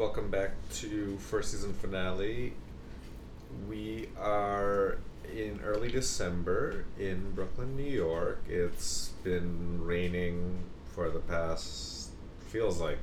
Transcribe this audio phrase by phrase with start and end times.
[0.00, 2.54] welcome back to first season finale.
[3.68, 4.96] We are
[5.30, 8.42] in early December in Brooklyn, New York.
[8.48, 10.60] It's been raining
[10.94, 12.12] for the past
[12.48, 12.96] feels like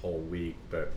[0.00, 0.90] whole week, but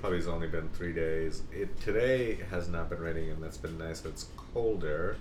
[0.00, 1.42] probably has only been three days.
[1.52, 4.00] It today has not been raining, and that's been nice.
[4.00, 5.18] But it's colder.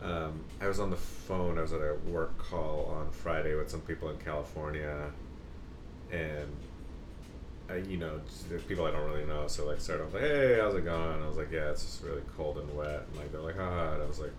[0.00, 1.58] Um, I was on the phone.
[1.58, 5.12] I was at a work call on Friday with some people in California,
[6.10, 6.48] and
[7.70, 9.46] I, you know, there's people I don't really know.
[9.46, 12.02] So like, started off like, "Hey, how's it going?" I was like, "Yeah, it's just
[12.02, 14.32] really cold and wet." And like, they're like, "Haha," and I was like,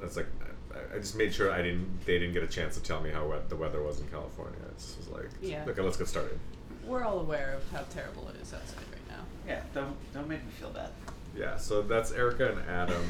[0.00, 0.26] "That's like."
[0.74, 2.04] I- I just made sure I didn't.
[2.06, 4.58] They didn't get a chance to tell me how wet the weather was in California.
[4.68, 5.64] It just was like, Yeah.
[5.66, 6.38] okay, let's get started.
[6.86, 9.24] We're all aware of how terrible it is outside right now.
[9.46, 10.90] Yeah, don't don't make me feel bad.
[11.36, 13.02] Yeah, so that's Erica and Adam.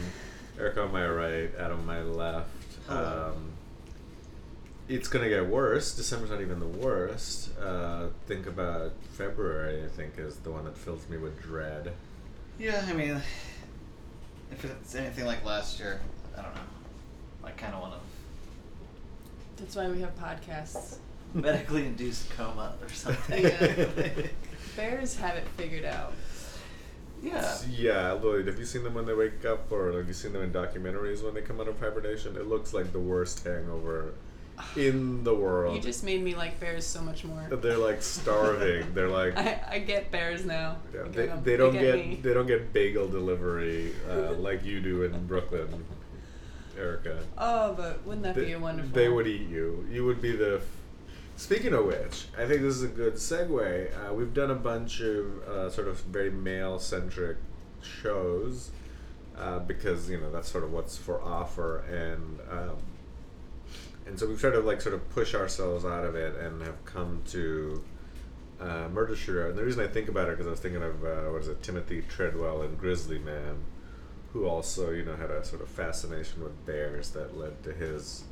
[0.58, 2.48] Erica on my right, Adam on my left.
[2.86, 3.32] Hello.
[3.36, 3.50] Um,
[4.88, 5.94] it's gonna get worse.
[5.94, 7.50] December's not even the worst.
[7.58, 9.84] Uh, think about February.
[9.84, 11.92] I think is the one that fills me with dread.
[12.58, 13.20] Yeah, I mean,
[14.50, 16.00] if it's anything like last year,
[16.36, 16.60] I don't know.
[17.44, 20.96] I kind of want to That's why we have podcasts.
[21.34, 23.42] medically induced coma or something.
[23.44, 23.86] Yeah.
[24.76, 26.12] Bears have it figured out.
[27.22, 27.56] yeah.
[27.70, 28.46] Yeah, Lloyd.
[28.46, 31.22] Have you seen them when they wake up, or have you seen them in documentaries
[31.22, 32.36] when they come out of hibernation?
[32.36, 34.14] It looks like the worst hangover
[34.76, 35.74] in the world.
[35.76, 37.48] You just made me like bears so much more.
[37.50, 38.86] They're like starving.
[38.94, 40.76] They're like I, I get bears now.
[40.94, 42.18] Yeah, I they, they don't get, me.
[42.22, 45.84] they don't get bagel delivery uh, like you do in Brooklyn,
[46.76, 47.20] Erica.
[47.36, 48.92] Oh, but wouldn't that they, be a wonderful?
[48.92, 49.86] They would eat you.
[49.90, 50.56] You would be the.
[50.56, 50.62] F-
[51.36, 54.10] Speaking of which, I think this is a good segue.
[54.10, 57.36] Uh, we've done a bunch of uh, sort of very male centric
[57.80, 58.72] shows
[59.38, 62.76] uh, because you know that's sort of what's for offer, and um,
[64.08, 66.82] and so we've tried to like sort of push ourselves out of it and have
[66.84, 67.84] come to
[68.60, 69.50] uh, Murder She Wrote.
[69.50, 71.48] And the reason I think about it because I was thinking of uh, what is
[71.48, 73.64] it, Timothy Treadwell and Grizzly Man,
[74.32, 78.24] who also you know had a sort of fascination with bears that led to his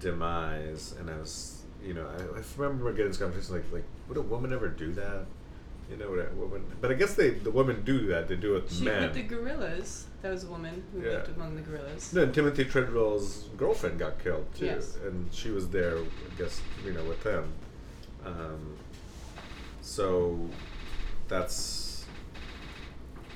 [0.00, 0.94] demise.
[0.98, 4.22] And I was you know I, I remember getting this conversation like like would a
[4.22, 5.26] woman ever do that?
[5.92, 6.64] You know, a woman?
[6.80, 8.26] But I guess they the women do that.
[8.28, 9.02] They do it with She men.
[9.02, 10.06] with the gorillas.
[10.22, 11.10] That was a woman who Yeah.
[11.10, 12.10] lived among the gorillas.
[12.10, 14.96] Then Timothy Treadwell's girlfriend got killed too, Yes.
[15.04, 16.04] and she was there, I
[16.38, 17.52] guess, you know, with them.
[18.24, 18.76] Um,
[19.82, 20.48] so
[21.28, 22.06] that's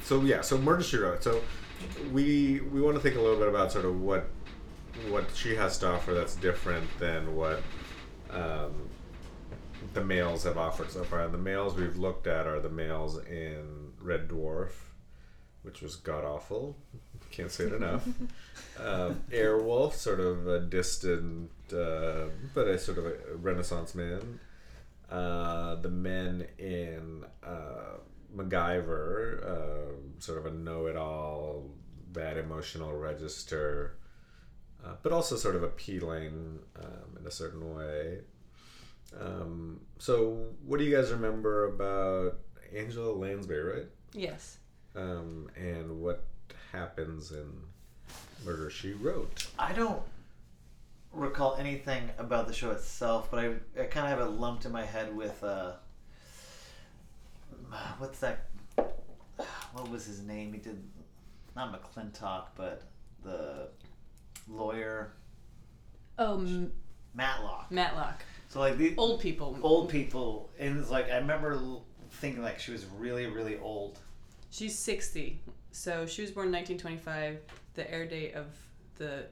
[0.03, 0.41] so yeah.
[0.41, 1.23] So Murder She Wrote.
[1.23, 1.43] So
[2.13, 4.29] we we want to think a little bit about sort of what
[5.11, 7.63] what she has to offer that's different than what
[8.31, 8.73] um,
[9.97, 11.23] the males have offered so far.
[11.23, 14.73] And the males we've looked at are the males in Red Dwarf,
[15.63, 16.77] which was god awful.
[17.31, 18.07] Can't say it enough.
[18.79, 24.39] um, Airwolf, sort of a distant, uh, but a sort of a Renaissance man.
[25.11, 27.97] Uh, the men in uh,
[28.37, 31.71] MacGyver, uh, sort of a know-it-all,
[32.13, 33.97] bad emotional register,
[34.85, 38.19] uh, but also sort of appealing um, in a certain way.
[39.19, 42.39] Um, so, what do you guys remember about
[42.75, 43.87] Angela Lansbury, right?
[44.13, 44.59] Yes.
[44.95, 46.25] Um, and what
[46.73, 47.51] happens in
[48.45, 49.47] Murder She Wrote?
[49.59, 50.03] I don't
[51.13, 53.47] recall anything about the show itself, but I,
[53.81, 55.73] I kind of have it lumped in my head with uh,
[57.99, 58.47] what's that?
[59.73, 60.53] What was his name?
[60.53, 60.83] He did
[61.55, 62.83] not McClintock, but
[63.23, 63.69] the
[64.49, 65.13] lawyer
[66.19, 66.73] Oh, M-
[67.15, 67.71] Matlock.
[67.71, 68.23] Matlock.
[68.57, 69.59] So like the Old people.
[69.63, 71.61] old people, and it's like I remember
[72.11, 73.99] thinking like she was really really old.
[74.51, 75.43] She's 60.
[75.73, 77.39] So she was born in 1925.
[77.75, 78.47] The air date of
[78.97, 79.27] the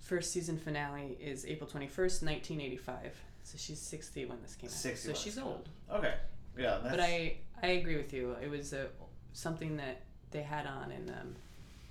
[0.00, 3.16] first season finale is April 21st, 1985.
[3.44, 4.74] So she's 60 when this came out.
[4.74, 5.70] 60 So she's old.
[5.90, 6.12] Okay,
[6.58, 8.36] yeah, that's, But I I agree with you.
[8.42, 8.88] It was a,
[9.32, 11.36] something that they had on in um,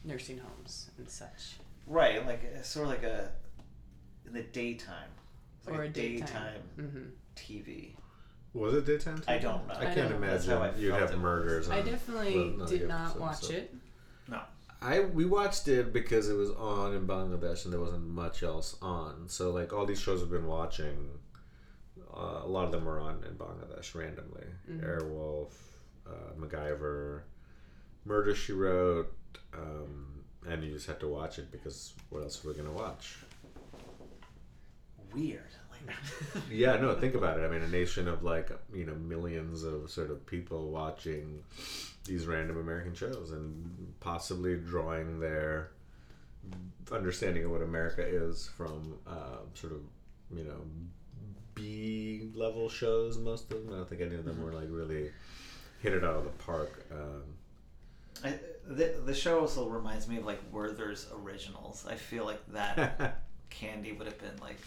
[0.04, 1.56] nursing homes and such.
[1.88, 3.32] right like sort of like a
[4.28, 5.10] in the daytime,
[5.66, 6.28] like or a a daytime.
[6.28, 7.04] daytime hmm
[7.36, 7.96] TV.
[8.54, 9.18] Was it daytime?
[9.20, 9.30] TV?
[9.30, 9.74] I don't know.
[9.76, 10.28] I I can't don't know.
[10.28, 11.22] Imagine how I you'd have it was.
[11.22, 11.70] murders.
[11.70, 13.74] I definitely well, no, did yeah, not so- watch so- it.
[14.28, 14.40] No,
[14.82, 18.76] I we watched it because it was on in Bangladesh and there wasn't much else
[18.82, 19.28] on.
[19.28, 21.10] So like all these shows we've been watching,
[22.14, 24.46] uh, a lot of them were on in Bangladesh randomly.
[24.70, 24.84] Mhm.
[24.84, 25.52] Airwolf,
[26.08, 27.22] uh, MacGyver,
[28.06, 29.14] Murder She Wrote,
[29.54, 33.18] um, and you just had to watch it because what else were we gonna watch?
[35.14, 35.42] Weird.
[35.72, 35.96] Like,
[36.52, 37.44] Yeah, no, think about it.
[37.44, 41.44] I mean, a nation of like, you know, millions of sort of people watching
[42.06, 45.72] these random American shows and possibly drawing their
[46.92, 49.80] understanding of what America is from uh, sort of,
[50.36, 50.62] you know,
[51.56, 53.18] B level shows.
[53.18, 53.74] Most of them.
[53.74, 54.46] I don't think any of them Mm-hmm.
[54.46, 55.12] were like really
[55.82, 56.86] hit it out of the park.
[56.92, 57.24] Um,
[58.24, 58.34] I,
[58.68, 61.86] the, the show also reminds me of like Werther's Originals.
[61.90, 64.58] I feel like that candy would have been like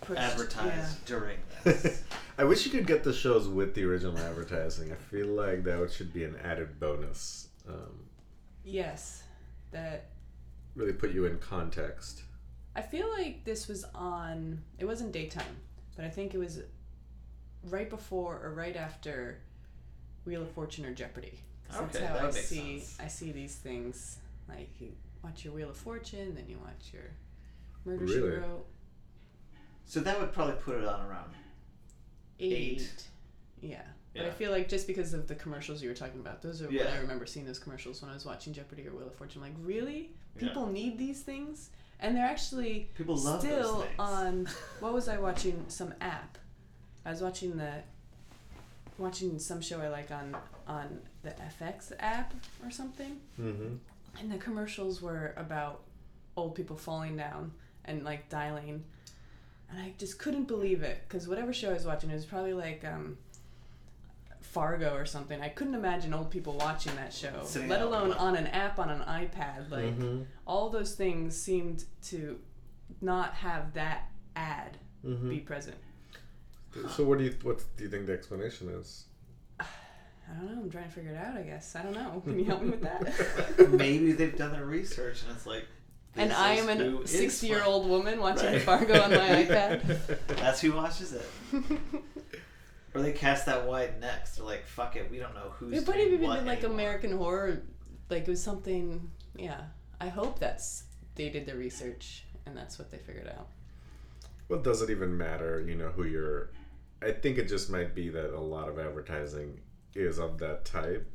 [0.00, 2.02] Pushed, advertised during this.
[2.38, 4.92] I wish you could get the shows with the original advertising.
[4.92, 7.48] I feel like that should be an added bonus.
[7.68, 8.06] Um,
[8.64, 9.22] Yes,
[9.70, 10.10] that
[10.74, 12.22] really put you in context.
[12.76, 14.62] I feel like this was on.
[14.78, 15.56] It wasn't daytime,
[15.96, 16.60] but I think it was
[17.68, 19.38] right before or right after
[20.24, 21.40] Wheel of Fortune or Jeopardy.
[21.74, 22.80] Okay, that's how that I would see.
[22.80, 22.98] sense.
[23.00, 24.18] I see these things.
[24.48, 24.92] Like you
[25.22, 27.10] watch your Wheel of Fortune, then you watch your
[27.84, 28.14] Murder Really?
[28.14, 28.66] She Wrote.
[29.90, 31.30] So that would probably put it on around.
[32.38, 32.52] Eight.
[32.80, 33.08] Eight.
[33.60, 33.82] Yeah.
[34.14, 36.66] But I feel like just because of the commercials you were talking about, those are
[36.66, 36.92] when Yeah.
[36.94, 39.42] I remember seeing those commercials when I was watching Jeopardy or Wheel of Fortune.
[39.42, 40.12] Like, really?
[40.36, 40.46] Yeah.
[40.46, 41.70] People need these things?
[41.98, 44.46] And they're actually People love still on
[44.78, 45.64] what was I watching?
[45.66, 46.38] Some app.
[47.04, 47.72] I was watching the
[48.96, 50.36] watching some show I like on
[50.68, 52.32] on the FX app
[52.64, 53.18] or something.
[53.40, 53.74] Mm-hmm.
[54.20, 55.82] And the commercials were about
[56.36, 57.50] old people falling down
[57.86, 58.84] and like dialing.
[59.70, 62.52] And I just couldn't believe it because whatever show I was watching, it was probably
[62.54, 63.18] like um,
[64.40, 65.40] Fargo or something.
[65.40, 68.78] I couldn't imagine old people watching that show, Sitting let alone on- on an app
[68.78, 69.70] on an iPad.
[69.70, 70.22] Like mm-hmm.
[70.46, 72.38] all those things seemed to
[73.00, 74.76] not have that ad
[75.06, 75.30] Mm-hmm.
[75.30, 75.76] be present.
[76.94, 79.04] So what do you what do you think the explanation is?
[79.60, 79.64] I
[80.36, 80.60] don't know.
[80.62, 81.36] I'm trying to figure it out.
[81.38, 82.20] I guess I don't know.
[82.24, 83.70] Can you help me with that?
[83.70, 85.66] Maybe they've done their research and it's like.
[86.16, 87.68] And I am a is 60 year fun.
[87.68, 88.62] old woman watching Right.
[88.62, 90.26] Fargo on my iPad.
[90.28, 91.26] That's who watches it.
[92.92, 94.36] Or they cast that wide next.
[94.36, 95.78] They're like, fuck it, we don't know who's.
[95.78, 96.72] It might have even been like anymore.
[96.72, 97.62] American Horror,
[98.08, 99.08] like it was something.
[99.36, 99.60] Yeah,
[100.00, 100.84] I hope that's
[101.14, 103.46] they did their research and that's what they figured out.
[104.48, 105.60] Well, does it even matter?
[105.60, 106.50] You know who you're.
[107.00, 109.60] I think it just might be that a lot of advertising
[109.94, 111.08] is of that type,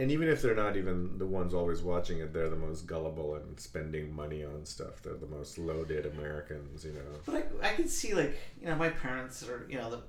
[0.00, 3.34] and even if they're not even the ones always watching it, they're the most gullible
[3.34, 5.02] and spending money on stuff.
[5.02, 6.86] They're the most loaded Americans.
[6.86, 7.18] You know.
[7.26, 10.02] But I, I could see like you know my parents are you know the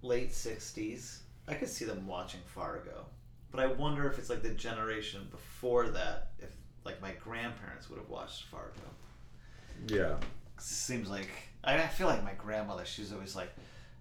[0.00, 1.24] late sixties.
[1.46, 3.04] I could see them watching Fargo,
[3.50, 6.30] but I wonder if it's like the generation before that.
[6.38, 8.72] If like my grandparents would have watched Fargo.
[9.88, 10.14] Yeah.
[10.58, 11.28] seems like
[11.62, 12.86] I, I feel like my grandmother.
[12.86, 13.52] She was always like,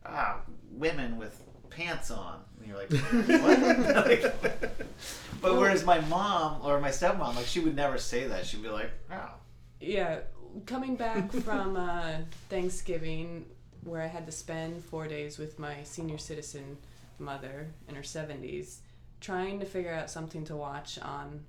[0.06, 0.40] ah,
[0.72, 2.42] women with pants on.
[2.60, 2.92] And you're like,
[4.44, 4.72] what?
[5.42, 8.46] But whereas my mom or my stepmom, like she would never say that.
[8.46, 9.32] She'd be like, oh.
[9.80, 10.20] Yeah,
[10.68, 12.18] coming back from uh,
[12.50, 13.46] Thanksgiving,
[13.84, 16.78] where I had to spend four days with my senior citizen
[17.18, 18.78] mother in her 70s,
[19.20, 21.44] trying to figure out something to watch on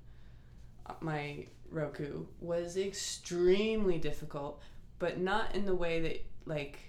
[0.99, 4.61] my Roku was extremely difficult,
[4.99, 6.79] but not in the way that, like,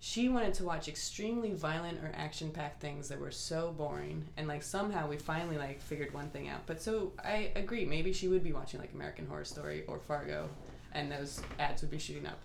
[0.00, 4.48] she wanted to watch extremely violent or action packed things that were so boring and
[4.48, 6.66] like somehow we finally like figured one thing out.
[6.66, 10.48] But so i agree maybe she would be watching like american horror story or fargo
[10.92, 12.38] and those ads would be shooting up.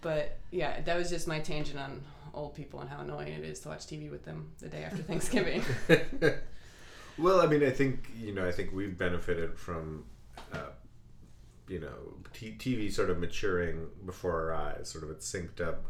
[0.00, 2.00] But yeah that was just my tangent on
[2.32, 5.02] old people and how annoying it is to watch tv with them the day after
[5.10, 5.62] thanksgiving.
[7.20, 10.04] Well, I mean, I think you know, I think we've benefited from,
[10.52, 10.70] uh,
[11.68, 14.88] you know, t- TV sort of maturing before our eyes.
[14.88, 15.84] Sort of it's synced up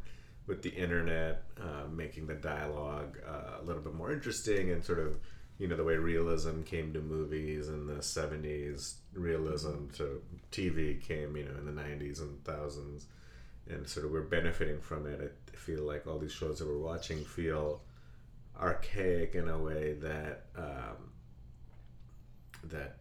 [0.51, 4.99] with the internet, uh, making the dialogue uh, a little bit more interesting, and sort
[4.99, 5.17] of,
[5.59, 11.37] you know, the way realism came to movies in the '70s, realism to TV came,
[11.37, 13.07] you know, in the '90s and thousands,
[13.69, 15.21] and sort of we're benefiting from it.
[15.23, 17.83] I feel like all these shows that we're watching feel
[18.61, 21.13] archaic in a way that um,
[22.65, 22.97] that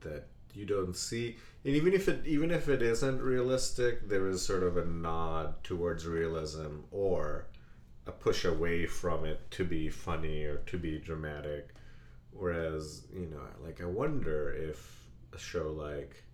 [0.00, 0.26] that
[0.58, 4.62] you don't see and even if it even if it isn't realistic there is sort
[4.62, 7.46] of a nod towards realism or
[8.06, 11.68] a push away from it to be funny or to be dramatic
[12.32, 16.24] whereas you know like i wonder if a show like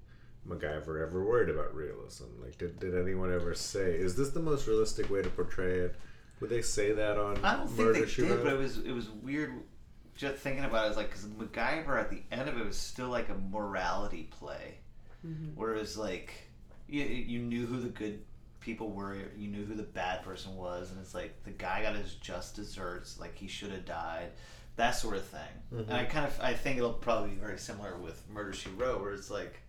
[0.49, 2.25] MacGyver ever worried about realism?
[2.43, 5.97] Like, did, did anyone ever say, is this the most realistic way to portray it?
[6.41, 8.93] Would they say that on I don't think Murder they did, but it was it
[8.93, 9.53] was weird.
[10.17, 13.09] Just thinking about it, it's like because MacGyver at the end of it was still
[13.09, 14.79] like a morality play,
[15.55, 16.35] where it was like
[16.89, 18.21] you, you knew who the good
[18.61, 21.97] people were, you knew who the bad person was, and it's like the guy got
[21.97, 24.31] his just desserts, like he should have died,
[24.77, 25.41] that sort of thing.
[25.73, 25.91] Mm-hmm.
[25.91, 29.01] And I kind of I think it'll probably be very similar with Murder She Wrote,
[29.01, 29.61] where it's like.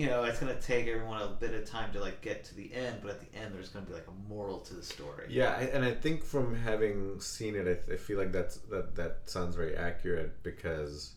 [0.00, 2.72] You know, it's gonna take everyone a bit of time to like get to the
[2.72, 5.26] end, but at the end, there's gonna be like a moral to the story.
[5.28, 8.94] Yeah, and I think from having seen it, I, th- I feel like that's that
[8.96, 11.14] that sounds very accurate because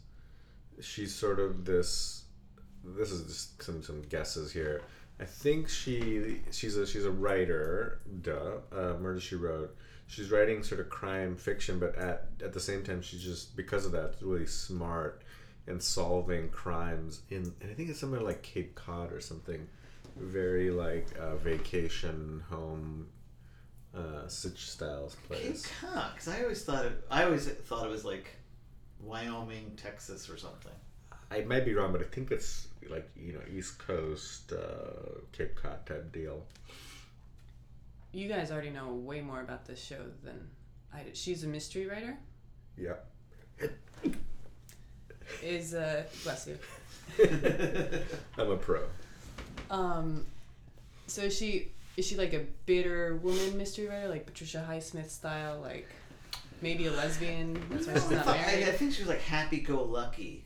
[0.82, 2.24] she's sort of this.
[2.84, 4.82] This is just some some guesses here,
[5.20, 8.02] I think she she's a she's a writer.
[8.22, 8.58] Duh.
[8.72, 9.76] Uh, Murder She Wrote.
[10.08, 13.86] She's writing sort of crime fiction, but at at the same time, she's just because
[13.86, 15.22] of that really smart
[15.68, 17.54] and solving crimes in.
[17.62, 19.68] And I think it's somewhere like Cape Cod or something,
[20.18, 23.08] very like uh, vacation home,
[23.96, 25.40] uh, such styles place.
[25.40, 25.72] Cape place.
[25.82, 27.06] Cod, because I always thought it.
[27.10, 28.36] I always thought it was like
[29.02, 30.72] Wyoming, Texas, or something.
[31.32, 35.56] I might be wrong, but I think it's like you know East Coast uh, Cape
[35.56, 36.46] Cod type deal.
[38.12, 40.48] You guys already know way more about this show than
[40.94, 41.18] I did.
[41.18, 42.18] She's a mystery writer.
[42.78, 42.96] Yeah.
[45.44, 46.58] Is uh bless you.
[48.38, 48.82] I'm a pro.
[49.70, 50.26] Um,
[51.08, 55.60] so is she is she like a bitter woman mystery writer, like Patricia Highsmith style,
[55.62, 55.88] like
[56.62, 57.62] maybe a lesbian?
[57.70, 60.46] That's why she's I, not thought- I, I think she was like happy-go-lucky.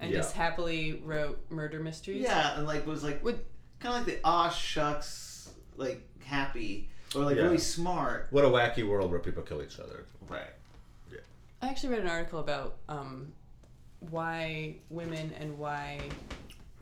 [0.00, 0.18] and Yeah.
[0.18, 2.22] just happily wrote murder mysteries.
[2.22, 3.38] Yeah, and like was like Would
[3.80, 7.42] kind of like the aw shucks, like happy or like Yeah.
[7.42, 8.28] really smart.
[8.30, 10.06] What a wacky world where people kill each other.
[10.28, 10.50] Right.
[11.12, 11.18] Yeah.
[11.60, 13.32] I actually read an article about um,
[14.10, 16.00] why women and why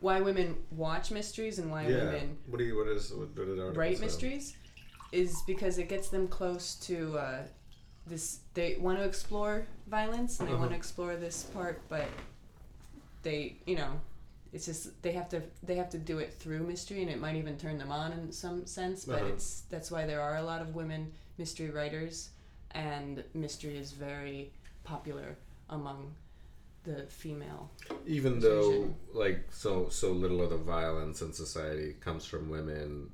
[0.01, 2.05] why women watch mysteries and why yeah.
[2.05, 2.77] women What do you?
[2.77, 3.13] What is?
[3.13, 4.05] What, what did the article write say?
[4.05, 4.57] mysteries
[5.13, 7.43] is because it gets them close to uh,
[8.07, 8.41] this.
[8.55, 10.71] They want to explore violence and they want Uh-huh.
[10.71, 12.07] to explore this part, but
[13.23, 14.01] they, you know,
[14.53, 17.37] it's just they have to they have to do it through mystery, and it might
[17.37, 19.05] even turn them on in some sense.
[19.05, 19.27] But Uh-huh.
[19.33, 22.31] it's that's why there are a lot of women mystery writers,
[22.73, 24.51] and mystery is very
[24.85, 25.37] popular
[25.69, 26.15] among
[26.85, 27.71] the female.
[28.07, 33.11] Even though, like, so so little of the violence in society comes from women,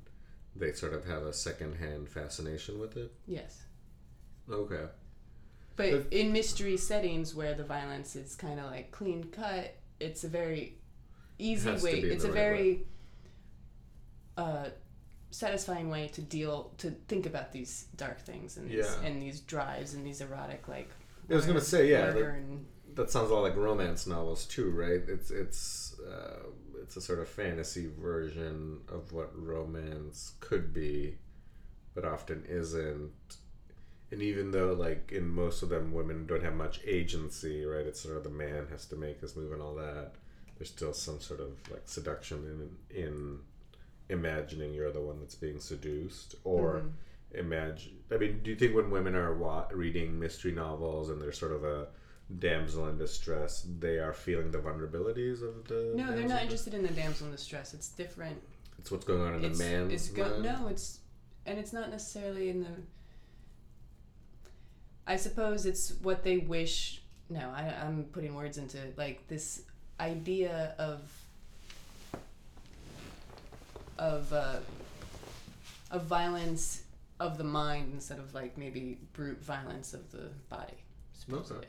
[0.55, 3.11] they sort of have a secondhand fascination with it.
[3.27, 3.63] Yes.
[4.49, 4.85] Okay.
[5.75, 10.27] But in mystery settings where the violence is kind of like clean cut, it's a
[10.27, 10.77] very
[11.37, 11.99] easy way.
[11.99, 12.87] It's a right very
[14.37, 14.69] uh,
[15.31, 19.01] satisfying way to deal to think about these dark things and these Yeah.
[19.07, 20.89] and these drives and these erotic like.
[21.29, 22.65] I was gonna say, yeah, like- and-
[22.97, 25.01] That sounds a lot like romance novels too, right?
[25.07, 26.39] It's it's uh,
[26.81, 31.15] it's a sort of fantasy version of what romance could be,
[31.95, 33.11] but often isn't.
[34.11, 37.85] And even though, like in most of them, women don't have much agency, right?
[37.85, 40.13] It's sort of the man has to make his move and all that.
[40.57, 42.39] There's still some sort of like seduction
[42.93, 43.39] in in
[44.09, 47.39] imagining you're the one that's being seduced, or Mhm.
[47.39, 48.03] imagine.
[48.11, 51.51] I mean, do you think when women are wa- reading mystery novels and they're sort
[51.53, 51.89] of a
[52.39, 55.93] damsel in distress, they are feeling the vulnerabilities of the?
[55.95, 57.73] No, they're not interested in the damsel in distress.
[57.73, 58.41] It's different.
[58.79, 60.43] It's what's going on in it's the man's it's go- mind.
[60.43, 60.99] no it's
[61.45, 62.69] and it's not necessarily in the
[65.07, 69.63] i suppose it's what they wish no I, i'm putting words into like this
[69.99, 71.01] idea of
[73.97, 74.57] of uh,
[75.89, 76.83] of violence
[77.19, 80.75] of the mind instead of like maybe brute violence of the body
[81.13, 81.65] supposedly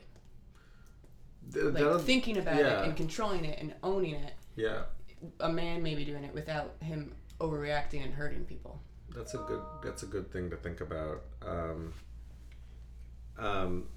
[1.53, 2.81] Th- like thinking about yeah.
[2.81, 4.83] it and controlling it and owning it yeah,
[5.39, 8.81] a man may be doing it without him overreacting and hurting people
[9.15, 9.61] that's a good.
[9.83, 11.23] That's a good thing to think about.
[11.45, 11.93] Um,
[13.37, 13.87] um,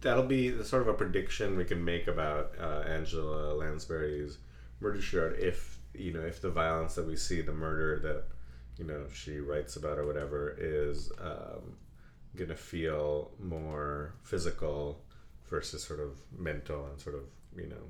[0.00, 4.38] that'll be the sort of a prediction we can make about uh, Angela Lansbury's
[4.80, 8.24] murder she wrote if you know if the violence that we see, the murder that
[8.78, 11.76] you know she writes about or whatever is um,
[12.36, 15.03] gonna feel more physical
[15.54, 17.24] versus sort of mental and sort of
[17.56, 17.84] you know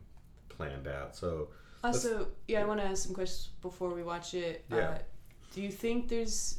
[0.51, 1.17] planned out.
[1.17, 1.49] So
[1.83, 4.65] Also, yeah, I want to ask some questions before we watch it.
[4.71, 4.77] Yeah.
[4.77, 4.99] Uh,
[5.55, 6.59] do you think there's,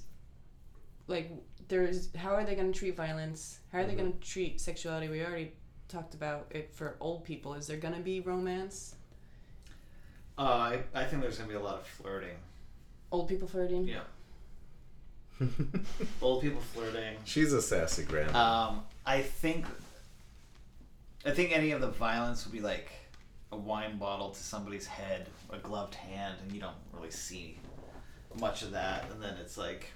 [1.07, 1.27] like,
[1.67, 3.59] there's how are they going to treat violence?
[3.71, 3.97] How are they Mhm.
[4.01, 5.07] going to treat sexuality?
[5.09, 5.51] We already
[5.95, 7.53] talked about it for old people.
[7.59, 8.95] Is there going to be romance?
[10.37, 12.37] Uh, I, I think there's gonna be a lot of flirting.
[13.09, 13.87] Old people flirting?
[13.87, 14.03] Yeah.
[16.21, 17.15] Old people flirting.
[17.23, 18.37] she's a sassy grandma.
[18.69, 19.65] Um, I think.
[21.25, 22.91] I think any of the violence would be like
[23.51, 27.57] a wine bottle to somebody's head, a gloved hand, and you don't really see
[28.39, 29.05] much of that.
[29.11, 29.91] And then it's like,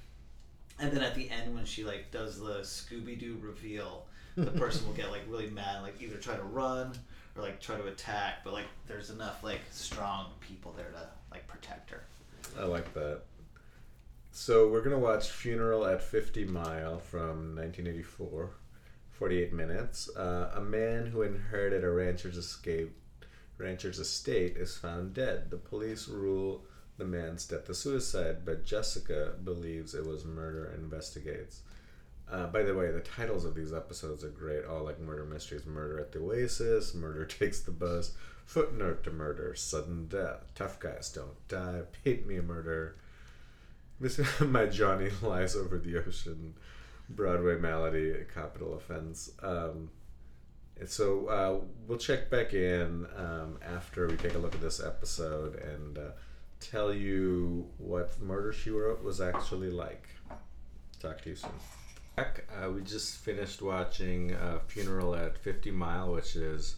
[0.79, 4.05] and then at the end when she like does the Scooby Doo reveal,
[4.35, 6.93] the person will get like really mad, and, like either try to run
[7.35, 8.43] or like try to attack.
[8.43, 12.03] But like there's enough like strong people there to like protect her.
[12.57, 13.21] I like that.
[14.31, 18.49] So we're gonna watch Funeral at 50 Mile from 1984,
[19.19, 20.09] 48 minutes.
[20.15, 22.95] Uh, a man who inherited a rancher's escape,
[23.57, 25.51] rancher's estate is found dead.
[25.51, 26.63] The police rule
[26.97, 31.61] the man's death a suicide, but Jessica believes it was murder and investigates.
[32.29, 34.65] Uh, by the way, the titles of these episodes are great.
[34.65, 38.13] All like murder mysteries: Murder at the Oasis, Murder Takes the Bus,
[38.45, 42.95] Footnote to Murder, Sudden Death, Tough Guys Don't Die, Paint Me a Murder.
[44.41, 46.53] My Johnny lies over the ocean,
[47.09, 49.31] Broadway Malady, Capital Offense.
[49.41, 49.89] Um,
[50.85, 55.55] so uh, we'll check back in um, after we take a look at this episode
[55.55, 56.11] and uh,
[56.59, 60.07] tell you what Murder She Wrote was actually like.
[60.99, 61.51] Talk to you soon.
[62.17, 64.35] Uh, we just finished watching
[64.67, 66.75] Funeral at 50 Mile, which is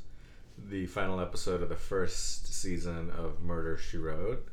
[0.70, 4.48] the final episode of the first season of Murder She Wrote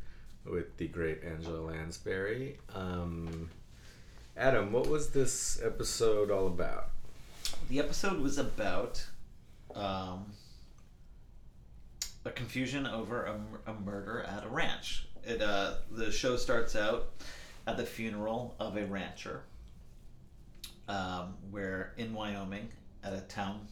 [0.44, 2.58] with the great Angela Lansbury.
[2.75, 3.50] Um,
[4.38, 6.90] Adam, what was this episode all about?
[7.68, 9.04] The episode was about
[9.75, 10.26] um,
[12.25, 15.09] a confusion over a, a murder at a ranch.
[15.25, 17.09] It uh, the show starts out
[17.66, 19.42] at the funeral of a rancher,
[20.87, 22.68] um, where in Wyoming,
[23.02, 23.66] at a town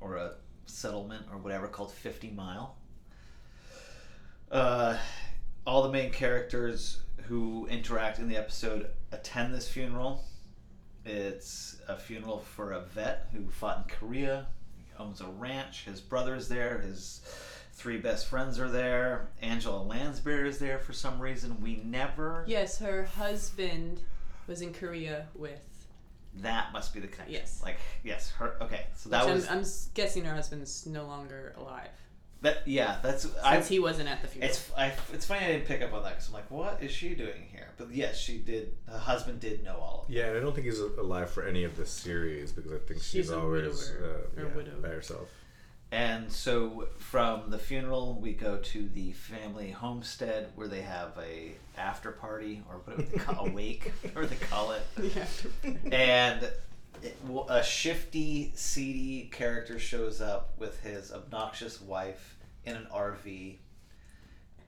[0.00, 0.32] or a
[0.66, 2.74] settlement or whatever called Fifty Mile.
[4.50, 4.96] Uh,
[5.64, 10.24] all the main characters who interact in the episode attend this funeral.
[11.04, 15.84] It's a funeral for a vet who fought in Korea, he owns a ranch.
[15.84, 16.78] His brother's there.
[16.78, 17.20] His
[17.72, 19.28] three best friends are there.
[19.42, 21.60] Angela Lansbury is there for some reason.
[21.60, 22.44] We never.
[22.46, 24.00] Yes, her husband
[24.46, 25.60] was in Korea with.
[26.38, 27.34] That must be the connection.
[27.34, 27.60] Yes.
[27.62, 28.56] Like yes, her.
[28.60, 31.90] Okay, so that which was I'm, I'm guessing her husband's no longer alive
[32.44, 32.66] that.
[32.66, 33.26] Yeah, that's.
[33.42, 33.56] I.
[33.56, 34.50] since he wasn't at the funeral.
[34.50, 36.90] It's I, it's funny I didn't pick up on that because I'm like, what is
[36.92, 37.68] she doing here?
[37.76, 38.74] But yes, she did.
[38.88, 40.16] Her husband did know all of it.
[40.16, 43.00] Yeah, and I don't think he's alive for any of this series because I think
[43.00, 44.80] she's, She's a always widower, uh, or yeah, widow.
[44.80, 45.28] by herself.
[45.92, 51.52] And so from the funeral, we go to the family homestead where they have a
[51.78, 54.82] after party or what do they call a wake or they call it.
[55.14, 55.72] yeah.
[55.92, 56.42] And
[57.02, 62.33] it, w- a shifty, seedy character shows up with his obnoxious wife
[62.66, 63.56] in an RV,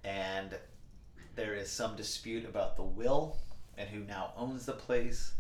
[0.05, 0.57] and
[1.35, 3.39] there is some dispute about the will
[3.77, 5.33] and who now owns the place.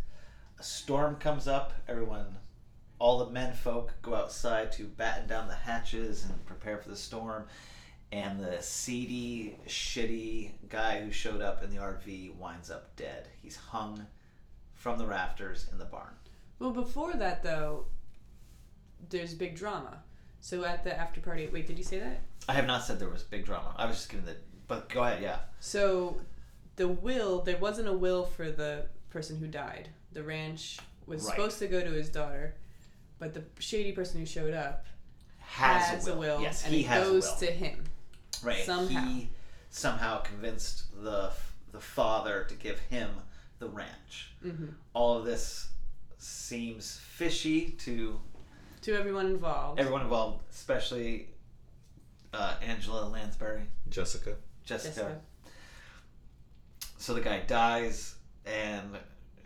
[0.59, 1.73] A storm comes up.
[1.89, 2.37] Everyone,
[2.99, 6.97] all the men folk, go outside to batten down the hatches and prepare for the
[6.97, 7.45] storm.
[8.13, 13.29] And the seedy, shitty guy who showed up in the RV winds up dead.
[13.43, 14.07] He's hung
[14.75, 16.15] from the rafters in the barn.
[16.59, 17.87] Well, before that though,
[19.11, 20.03] there's big drama.
[20.41, 22.21] So at the after party, wait, did you say that?
[22.49, 23.75] I have not said there was big drama.
[23.77, 24.37] I was just giving the.
[24.69, 25.39] But go ahead, yeah.
[25.61, 26.21] So
[26.77, 29.89] the will, there wasn't a will for the person who died.
[30.13, 31.31] The ranch was Right.
[31.37, 32.55] supposed to go to his daughter,
[33.19, 34.87] but the shady person who showed up
[35.39, 37.37] Has, has, a will, Yes, and he it has goes a will.
[37.39, 37.85] to him.
[38.43, 38.65] right.
[38.65, 39.07] somehow.
[39.07, 39.31] He
[39.71, 41.33] somehow convinced the
[41.73, 43.11] the father to give him
[43.59, 44.31] the ranch.
[44.43, 45.69] hmm All of this
[46.19, 48.21] seems fishy to
[48.87, 49.81] To everyone involved.
[49.81, 51.27] everyone involved, especially
[52.33, 54.37] uh, Angela Lansbury, Jessica.
[54.65, 54.95] Jessica.
[54.95, 55.21] Jessica.
[56.97, 58.91] So the guy dies, and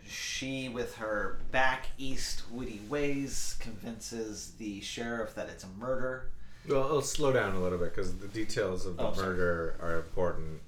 [0.07, 6.29] she, with her back east witty ways, convinces the sheriff that it's a murder.
[6.69, 9.25] Well, I'll slow down a little bit because the details of the Oh, sorry.
[9.29, 10.61] murder are important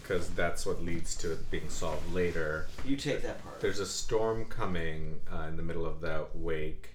[0.00, 2.68] because that's what leads to it being solved later.
[2.84, 3.60] You take that part.
[3.60, 6.90] There's a storm coming uh, in the middle of that wake,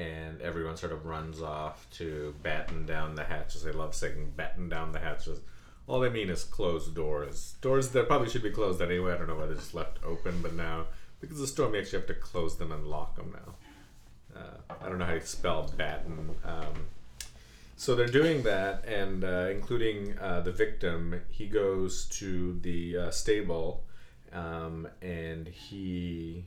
[0.00, 3.62] and everyone sort of runs off to batten down the hatches.
[3.62, 5.40] They love saying batten down the hatches.
[5.86, 7.54] All they mean is close doors.
[7.60, 9.12] Doors that probably should be closed anyway.
[9.12, 10.86] I don't know why they're just left open, but now,
[11.20, 14.40] because of the storm, you actually have to close them and lock them now.
[14.40, 16.30] Uh, I don't know how you spell batten.
[16.44, 16.86] Um,
[17.76, 23.10] so they're doing that, and uh, including uh, the victim, he goes to the uh,
[23.10, 23.82] stable,
[24.32, 26.44] um, and he,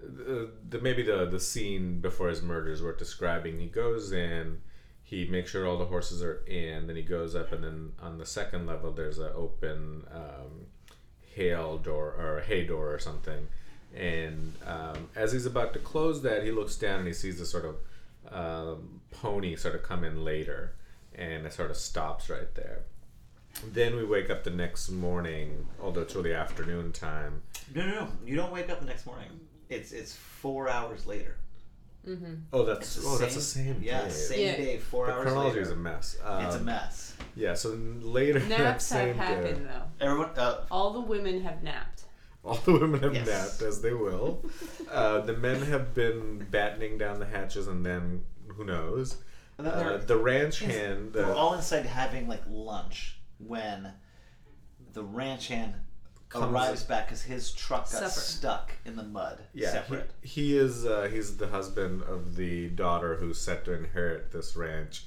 [0.00, 3.58] the, the maybe the the scene before his murder is worth describing.
[3.58, 4.60] He goes in,
[5.02, 8.18] he makes sure all the horses are in, then he goes up, and then on
[8.18, 10.66] the second level there's an open um,
[11.34, 13.48] hail door or hay door or something.
[13.96, 17.50] And um, as he's about to close that, he looks down and he sees this
[17.50, 17.76] sort of
[18.30, 20.74] um, pony sort of come in later,
[21.14, 22.82] and it sort of stops right there.
[23.72, 27.42] Then we wake up the next morning, although it's really afternoon time.
[27.74, 28.08] No, no, no.
[28.24, 29.28] You don't wake up the next morning.
[29.68, 31.36] It's it's four hours later.
[32.06, 32.34] Mm-hmm.
[32.52, 34.10] Oh, that's It's the oh, that's the same- same Yeah, day.
[34.10, 34.56] same Yeah.
[34.56, 35.60] day, four the hours chronology later.
[35.62, 36.16] is a mess.
[36.24, 37.16] Um, it's a mess.
[37.34, 40.04] Yeah, so then later that Naps have happened day, though.
[40.06, 42.04] Everyone, uh, All the women have napped.
[42.44, 43.26] all the women have Yes.
[43.26, 44.44] napped as they will.
[44.90, 49.18] Uh, the men have been battening down the hatches, and then who knows?
[49.58, 51.14] Uh, the ranch Yes, hand.
[51.14, 53.92] we're all inside having like lunch when
[54.94, 55.84] the ranch hand comes-
[56.34, 58.20] arrives back because his truck got Suffer.
[58.20, 59.40] stuck in the mud.
[59.54, 60.10] Yeah, separate.
[60.22, 60.84] He, he is.
[60.84, 65.06] Uh, he's the husband of the daughter who's set to inherit this ranch,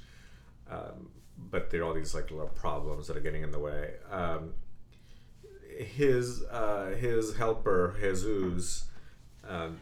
[0.69, 3.91] um, but there are all these like little problems that are getting in the way.
[4.09, 4.53] Um,
[5.77, 8.85] his uh, his helper Jesus,
[9.47, 9.77] um,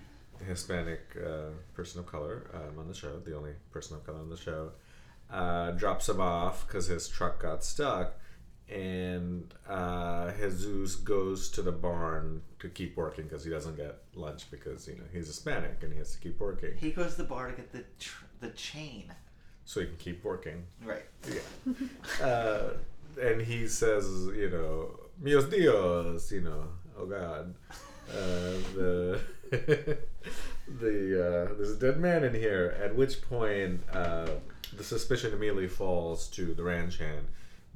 [0.45, 4.29] Hispanic uh, person of color um, on the show, the only person of color on
[4.29, 4.71] the show,
[5.31, 8.18] uh, drops him off because his truck got stuck.
[8.71, 14.49] And uh, Jesus goes to the barn to keep working because he doesn't get lunch
[14.51, 17.27] because you know he's Hispanic and he has to keep working He goes to the
[17.27, 19.11] bar to get the tr- the chain.
[19.65, 20.63] so he can keep working.
[20.85, 21.05] Right.
[21.27, 21.73] Yeah.
[22.25, 22.69] uh,
[23.19, 24.05] and he says,
[24.35, 26.65] you know, Mios Dios, you know,
[26.97, 27.55] oh God,
[28.11, 29.19] uh, the
[30.79, 32.77] the uh, there's a dead man in here.
[32.83, 34.27] At which point, uh,
[34.75, 37.25] the suspicion immediately falls to the ranch hand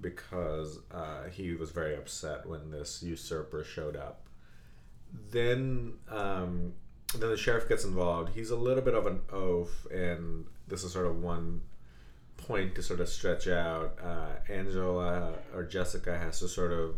[0.03, 4.27] because uh, he was very upset when this usurper showed up.
[5.31, 6.73] Then, um,
[7.17, 8.35] then the sheriff gets involved.
[8.35, 11.61] He's a little bit of an oaf, and this is sort of one
[12.37, 13.97] point to sort of stretch out.
[14.03, 16.97] Uh, Angela or Jessica has to sort of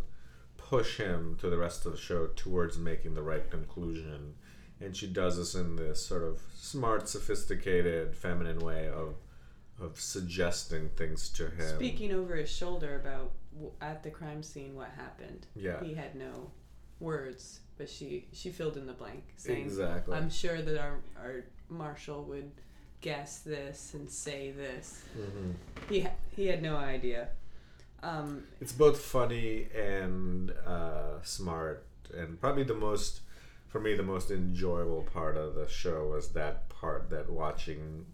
[0.56, 4.34] push him to the rest of the show towards making the right conclusion.
[4.80, 9.14] And she does this in this sort of smart, sophisticated, feminine way of
[9.80, 11.76] of suggesting things to him.
[11.76, 15.46] Speaking over his shoulder about w- at the crime scene what happened.
[15.54, 15.82] Yeah.
[15.82, 16.50] He had no
[17.00, 20.16] words, but she she filled in the blank, saying, Exactly.
[20.16, 22.50] "I'm sure that our our marshal would
[23.02, 25.54] guess this and say this." Mhm.
[25.88, 27.28] He ha- he had no idea.
[28.02, 33.20] Um, It's both funny and uh, smart, and probably the most,
[33.68, 38.06] for me, the most enjoyable part of the show was that part that watching,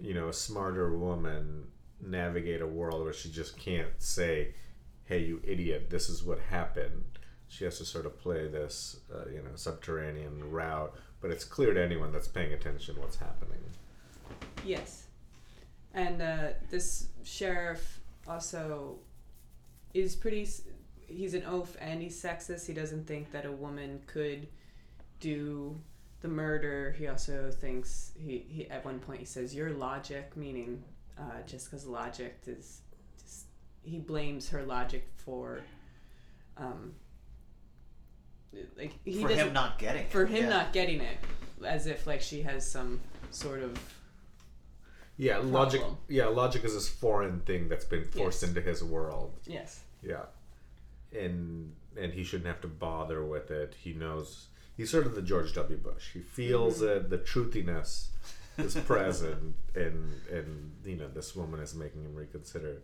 [0.00, 1.68] you know, a smarter woman
[2.00, 4.54] navigate a world where she just can't say,
[5.04, 5.90] "Hey, you idiot!
[5.90, 7.04] This is what happened."
[7.48, 11.72] She has to sort of play this, uh, you know, subterranean route, but it's clear
[11.72, 13.60] to anyone that's paying attention what's happening.
[14.64, 15.06] Yes.
[15.94, 18.98] And uh, this sheriff also
[19.94, 20.46] is pretty.
[21.06, 22.66] He's an oaf and he's sexist.
[22.66, 24.46] He doesn't think that a woman could
[25.20, 25.80] do
[26.20, 26.94] the murder.
[26.98, 30.82] He also thinks he, he at one point he says your logic, meaning
[31.18, 32.80] uh, Jessica's logic, is
[33.22, 33.46] just
[33.82, 35.60] he blames her logic for.
[36.56, 36.94] Um,
[38.76, 40.10] like he for doesn't him not getting it.
[40.10, 40.48] for him Yeah.
[40.48, 41.18] not getting it,
[41.64, 43.00] as if like she has some
[43.30, 43.78] sort of
[45.16, 45.82] Yeah, logic.
[46.08, 48.48] Yeah, logic is this foreign thing that's been forced Yes.
[48.48, 49.38] into his world.
[49.46, 49.82] yes.
[50.02, 50.24] Yeah,
[51.16, 53.74] and and he shouldn't have to bother with it.
[53.78, 54.48] He knows
[54.78, 55.76] he's sort of the George W.
[55.76, 56.12] Bush.
[56.14, 57.10] He feels it.
[57.10, 58.06] The truthiness
[58.56, 62.80] is present, and and you know this woman is making him reconsider.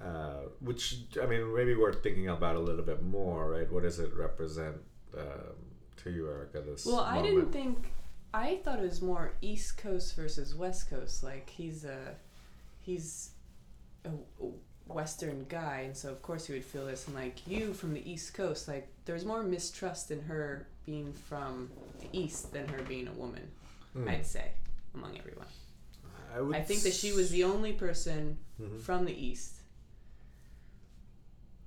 [0.00, 3.70] Uh, which I mean, maybe worth thinking about a little bit more, right?
[3.70, 4.76] What does it represent
[5.16, 5.56] um,
[5.98, 6.60] to you, Erica?
[6.60, 7.92] This Well, I didn't think.
[8.32, 11.22] I thought it was more East Coast versus West Coast.
[11.22, 12.14] Like he's a,
[12.80, 13.30] he's
[14.04, 14.10] a
[14.88, 17.06] Western guy, and so of course he would feel this.
[17.06, 21.70] And like you from the East Coast, like there's more mistrust in her being from
[22.00, 23.48] the East than her being a woman.
[23.92, 24.08] Hmm.
[24.08, 24.50] I'd say
[24.94, 25.46] among everyone.
[26.34, 28.80] I, would I think that she was the only person Mhm.
[28.80, 29.54] from the East.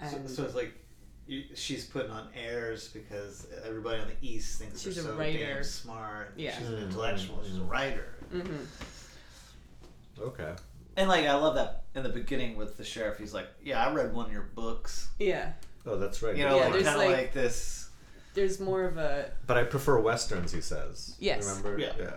[0.10, 0.73] So, And so it's like
[1.27, 5.38] you, she's putting on airs because everybody on the east thinks She's a so writer.
[5.55, 6.34] damn smart.
[6.38, 6.58] Yeah.
[6.58, 7.41] she's an Mm, intellectual.
[7.43, 7.69] She's a mm.
[7.69, 8.15] writer.
[8.32, 8.65] Mhm.
[10.19, 10.55] Okay.
[10.99, 13.91] And like I love that in the beginning with the sheriff, he's like, "Yeah, I
[13.93, 15.53] read one of your books." yeah,
[15.85, 16.35] Oh, that's right.
[16.35, 17.89] You know, Yeah, like there's kind of like, like- this.
[18.33, 21.15] there's more of a But I prefer westerns, he says.
[21.19, 21.47] Yes.
[21.47, 21.79] Remember?
[21.79, 21.93] Yeah.
[21.97, 22.15] Yeah.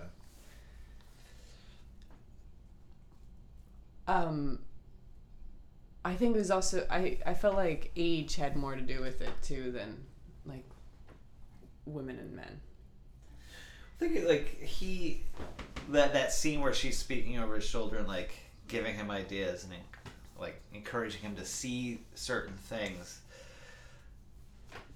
[4.08, 4.58] um
[6.04, 9.20] I think it was also I I felt like age had more to do with
[9.22, 10.04] it too than
[10.44, 10.64] like
[11.86, 12.60] women and men.
[14.00, 15.22] I think like he
[15.90, 18.34] that that scene where she's speaking over his shoulder and like
[18.72, 19.72] giving him ideas and
[20.40, 23.20] like encouraging him to see certain things.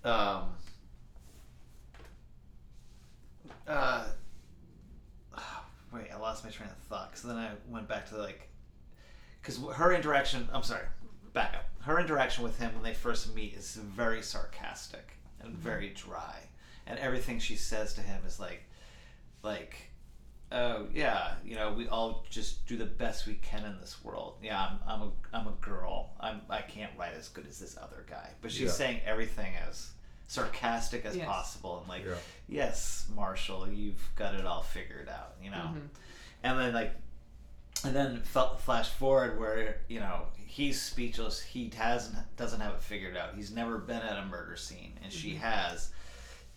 [0.02, 0.54] Um.
[3.68, 4.04] Uh.
[5.92, 7.16] Wait, I lost my train of thought.
[7.16, 8.48] So then I went back to like,
[9.40, 10.48] because her interaction.
[10.52, 10.86] I'm sorry,
[11.34, 11.66] back up.
[11.82, 16.38] Her interaction with him when they first meet is very sarcastic and very dry,
[16.86, 18.64] and everything she says to him is like,
[19.42, 19.90] like
[20.52, 24.34] oh yeah you know we all just do the best we can in this world
[24.42, 27.76] yeah i'm, I'm a i'm a girl i'm i can't write as good as this
[27.80, 28.70] other guy but she's Yeah.
[28.70, 29.90] saying everything as
[30.28, 31.26] sarcastic as Yes.
[31.26, 32.14] possible and like Yeah.
[32.48, 35.88] yes marshal you've got it all figured out you know Mhm.
[36.44, 36.94] and then like
[37.84, 41.42] and then f- flash forward where you know he's speechless.
[41.42, 43.34] He hasn't doesn't have it figured out.
[43.36, 45.90] He's never been at a murder scene, and she has.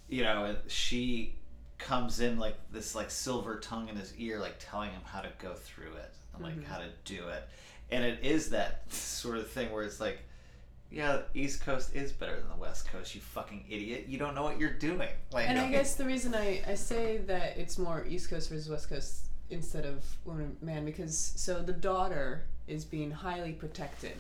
[0.07, 1.35] You know, she
[1.79, 5.29] comes in like this like silver tongue in his ear, like telling him how to
[5.39, 6.71] go through it and like mm-hmm.
[6.71, 7.47] how to do it.
[7.91, 10.19] And it is that sort of thing where it's like,
[10.91, 13.13] yeah, East Coast is better than the West Coast.
[13.13, 14.05] You fucking idiot!
[14.07, 15.09] You don't know what you're doing.
[15.31, 18.67] Like, And I guess the reason I, I say that it's more East Coast versus
[18.67, 24.13] West Coast instead of woman man because so the daughter is being highly protected.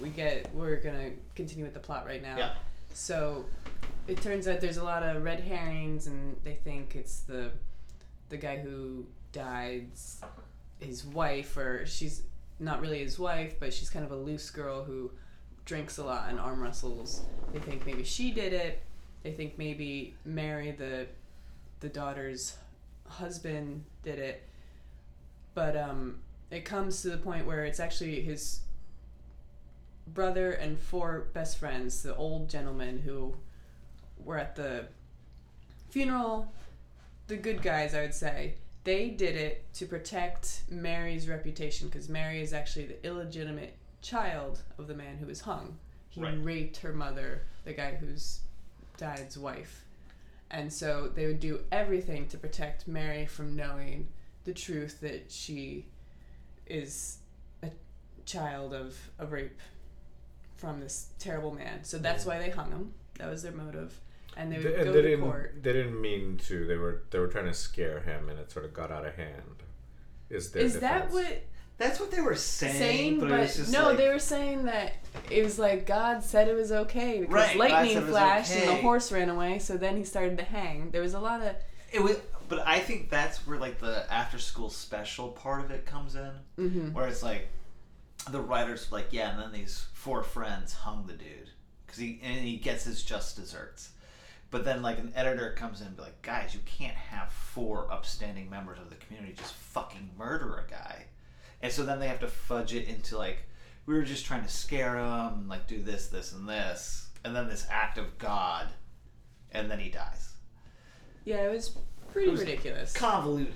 [0.00, 2.36] We get we're gonna continue with the plot right now.
[2.38, 2.54] Yeah.
[2.94, 3.46] So
[4.06, 7.50] it turns out there's a lot of red herrings and they think it's the
[8.28, 10.20] the guy who died's
[10.80, 12.22] his wife or she's
[12.58, 15.10] not really his wife, but she's kind of a loose girl who
[15.64, 17.22] drinks a lot and arm wrestles.
[17.52, 18.82] They think maybe she did it.
[19.22, 21.06] They think maybe Mary, the
[21.80, 22.56] the daughter's
[23.08, 24.48] husband, did it.
[25.54, 28.60] But um, it comes to the point where it's actually his
[30.06, 33.34] brother and four best friends, the old gentleman who
[34.26, 34.84] were at the
[35.88, 36.52] funeral,
[37.28, 38.54] the good guys, I would say.
[38.84, 44.86] They did it to protect Mary's reputation because Mary is actually the illegitimate child of
[44.86, 45.78] the man who was hung.
[46.10, 46.42] He Right.
[46.42, 48.40] raped her mother, the guy who's
[48.96, 49.84] died's wife.
[50.50, 54.08] And so they would do everything to protect Mary from knowing
[54.44, 55.86] the truth that she
[56.66, 57.18] is
[57.62, 57.70] a
[58.24, 59.60] child of a rape
[60.56, 61.82] from this terrible man.
[61.84, 62.94] So that's why they hung him.
[63.18, 64.00] That was their motive.
[64.36, 65.24] And they would They, go they to didn't.
[65.24, 65.62] court.
[65.62, 66.66] They didn't mean to.
[66.66, 67.02] They were.
[67.10, 69.62] They were trying to scare him, and it sort of got out of hand.
[70.28, 71.44] Is their Is that what
[71.78, 72.74] that's what they were saying.
[72.74, 73.20] saying?
[73.20, 74.94] but, But, it was just no, like, they were saying that
[75.30, 78.52] it was like God said it was okay because Right, lightning said it was flashed
[78.52, 79.58] and the horse ran away.
[79.58, 80.90] So then he started to hang.
[80.90, 81.54] There was a lot of
[81.92, 82.18] It was,
[82.48, 86.30] but I think that's where like the after school special part of it comes in,
[86.58, 86.92] mm-hmm.
[86.92, 87.48] where it's like
[88.30, 91.50] the writers like, yeah, and then these four friends hung the dude
[91.86, 93.90] because he and he gets his just desserts.
[94.50, 97.90] But then like an editor comes in and be like, guys, you can't have four
[97.92, 101.06] upstanding members of the community just fucking murder a guy.
[101.60, 103.38] And so then they have to fudge it into like
[103.86, 107.48] we were just trying to scare him, like do this, this, and this, and then
[107.48, 108.68] this act of God,
[109.52, 110.32] and then he dies.
[111.24, 111.76] yeah, it was
[112.12, 112.92] pretty It was ridiculous.
[112.92, 113.54] Convoluted.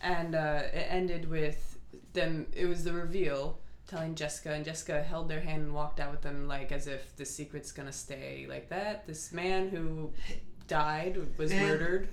[0.00, 1.78] and uh, it ended with
[2.12, 2.46] them.
[2.54, 6.22] It was the reveal telling Jessica, and Jessica held their hand and walked out with
[6.22, 9.06] them like as if the secret's gonna stay like that.
[9.06, 10.12] This man who
[10.68, 12.08] died was And- murdered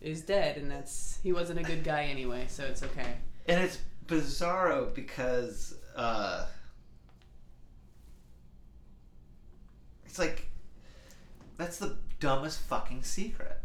[0.00, 3.16] is dead, and that's he wasn't a good guy anyway, so it's okay.
[3.46, 6.46] And it's bizarro because uh,
[10.04, 10.46] it's like
[11.56, 13.60] that's the dumbest fucking secret.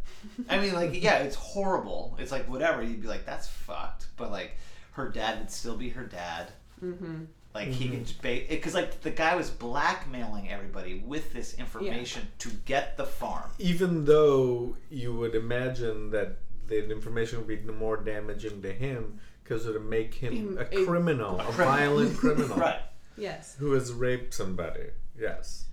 [0.50, 2.16] I mean, like, yeah, it's horrible.
[2.20, 2.84] It's like whatever.
[2.84, 4.08] You'd be like, that's fucked.
[4.18, 4.58] But like,
[4.92, 6.52] her dad would still be her dad.
[6.84, 7.24] Mm-hmm.
[7.54, 12.96] Like he could because like the guy was blackmailing everybody with this information to get
[12.96, 13.50] the farm.
[13.58, 19.66] Even though you would imagine that the information would be more damaging to him because
[19.66, 21.76] it would make him Him a a- criminal, a, criminal.
[21.76, 22.82] violent criminal, Right.
[23.18, 23.56] Yes.
[23.58, 24.90] who has raped somebody.
[25.20, 25.66] Yes,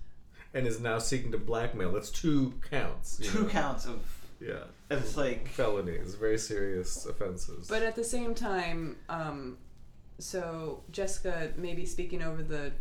[0.55, 1.91] and is now seeking to blackmail.
[1.91, 3.17] That's two counts.
[3.17, 3.49] Two know?
[3.49, 4.01] counts of
[4.41, 7.67] Yeah, it's like felonies, very serious offenses.
[7.67, 9.57] But at the same time, um,
[10.19, 12.71] so Jessica maybe speaking over the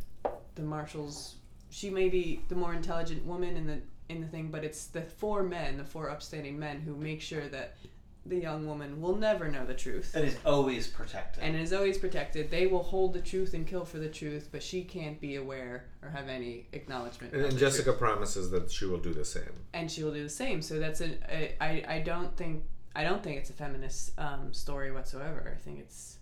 [0.55, 1.37] the marshals,
[1.71, 5.03] she may be the more intelligent woman in the in the thing, but it's the
[5.03, 7.77] four men, the four upstanding men, who make sure that
[8.25, 10.13] the young woman will never know the truth.
[10.13, 11.43] that is always protected.
[11.45, 12.51] And is always protected.
[12.51, 15.85] They will hold the truth and kill for the truth, but she can't be aware
[16.03, 17.33] or have any acknowledgement.
[17.35, 17.99] and, of and the Jessica truth.
[17.99, 19.53] promises that she will do the same.
[19.75, 20.61] and she will do the same.
[20.63, 22.65] So that's a, a I, I don't think
[22.97, 25.55] I don't think it's a feminist um, story whatsoever.
[25.57, 26.19] I think it's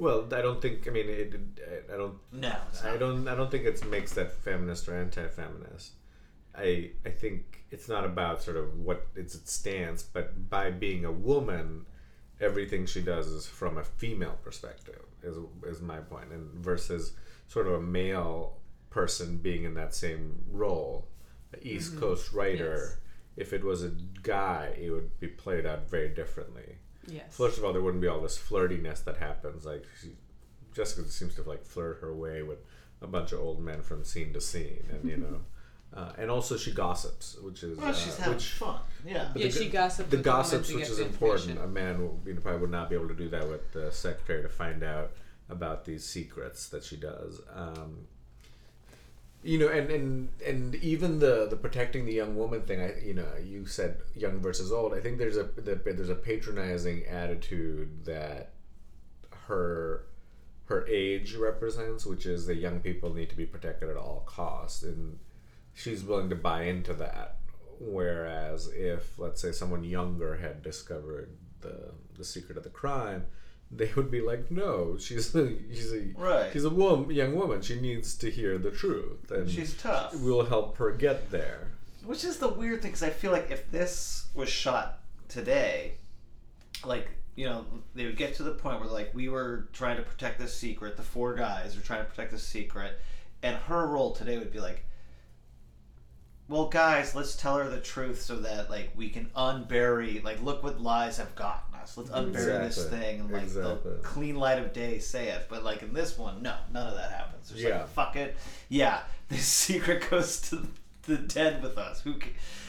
[0.00, 0.88] Well, I don't think.
[0.88, 2.14] I mean, it, it, I don't.
[2.32, 3.28] no, I don't.
[3.28, 5.92] I don't think it makes that feminist or anti-feminist.
[6.56, 11.04] I I think it's not about sort of what its its stance, but by being
[11.04, 11.84] a woman,
[12.40, 15.02] everything she does is from a female perspective.
[15.22, 15.36] Is
[15.66, 17.12] is my point, and versus
[17.46, 18.56] sort of a male
[18.88, 21.08] person being in that same role,
[21.60, 22.00] East mm-hmm.
[22.00, 22.98] Coast writer.
[23.36, 26.78] If it was a guy, it would be played out very differently.
[27.10, 27.24] Yes.
[27.30, 29.64] First of all, there wouldn't be all this flirtiness that happens.
[29.64, 30.10] Like she,
[30.74, 32.58] Jessica seems to like flirt her way with
[33.02, 35.40] a bunch of old men from scene to scene, and you know,
[35.94, 38.80] uh, and also she gossips, which is Well, she's uh, having which fun.
[39.04, 39.28] Yeah.
[39.32, 41.58] but Yeah, the, she gossiped the with the woman gossips, which is important.
[41.58, 43.90] A man will, you know, probably would not be able to do that with the
[43.90, 45.12] secretary to find out
[45.48, 47.40] about these secrets that she does.
[47.52, 48.06] Um,
[49.42, 52.80] you know, and, and and even the the protecting the young woman thing.
[52.80, 54.92] I you know, you said young versus old.
[54.92, 58.52] I think there's a the, there's a patronizing attitude that
[59.46, 60.04] her
[60.66, 64.82] her age represents, which is that young people need to be protected at all costs,
[64.82, 65.18] and
[65.74, 67.36] she's willing to buy into that.
[67.80, 71.30] Whereas if let's say someone younger had discovered
[71.62, 73.24] the the secret of the crime,
[73.70, 76.50] they would be like, no, she's a, she's a Right.
[76.52, 77.62] she's a woman, young woman.
[77.62, 80.14] She needs to hear the truth, and She's tough.
[80.20, 81.68] we'll help her get there.
[82.04, 85.92] Which is the weird thing, because I feel like if this was shot today,
[86.84, 90.02] like you know, they would get to the point where like we were trying to
[90.02, 92.98] protect this secret, the four guys were trying to protect this secret,
[93.42, 94.84] and her role today would be like,
[96.48, 100.62] well, guys, let's tell her the truth so that like we can unbury, like, look
[100.64, 103.92] what lies have gotten Let's unbury this thing and like Exactly.
[103.92, 105.46] the clean light of day say it.
[105.48, 107.48] But like in this one, no, none of that happens.
[107.50, 107.78] There's Yeah.
[107.78, 108.36] like, fuck it,
[108.68, 110.66] yeah, this secret goes to
[111.04, 112.00] the dead with us.
[112.02, 112.14] Who?
[112.14, 112.28] ca-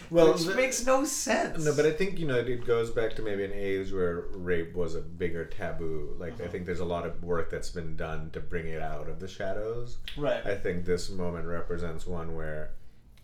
[0.09, 1.63] Well, which the- makes no sense.
[1.63, 4.73] No, but I think you know it goes back to maybe an age where rape
[4.73, 6.15] was a bigger taboo.
[6.17, 6.51] Like I mm-hmm.
[6.51, 9.27] think there's a lot of work that's been done to bring it out of the
[9.27, 9.97] shadows.
[10.17, 10.45] right.
[10.45, 12.71] I think this moment represents one where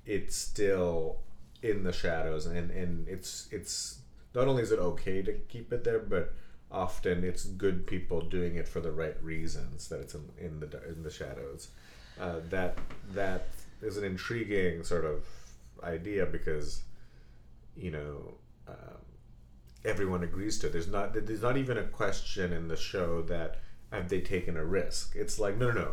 [0.05, 1.19] it's still
[1.61, 3.99] in the shadows, and and it's it's
[4.37, 6.33] not only is it okay to keep it there, but
[6.71, 10.69] often it's good people doing it for the right reasons that it's in, in the
[10.91, 11.69] in the shadows.
[12.19, 12.77] Uh, that
[13.13, 13.47] that
[13.81, 15.23] is an intriguing sort of
[15.83, 16.81] idea because
[17.75, 18.33] you know
[18.67, 19.01] um,
[19.85, 20.73] everyone agrees to it.
[20.73, 23.59] There's not there's not even a question in the show that
[23.91, 25.15] have they taken a risk.
[25.15, 25.91] It's like no no no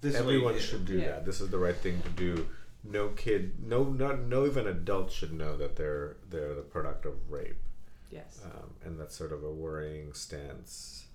[0.00, 0.60] This is what you everyone do.
[0.60, 1.06] should do Yeah.
[1.12, 1.26] that.
[1.26, 2.46] This is the right thing to do.
[2.86, 7.30] No kid, no not no even adult should know that they're they're the product of
[7.30, 7.56] rape,
[8.10, 8.40] Yes.
[8.44, 11.06] um, and that's sort of a worrying stance.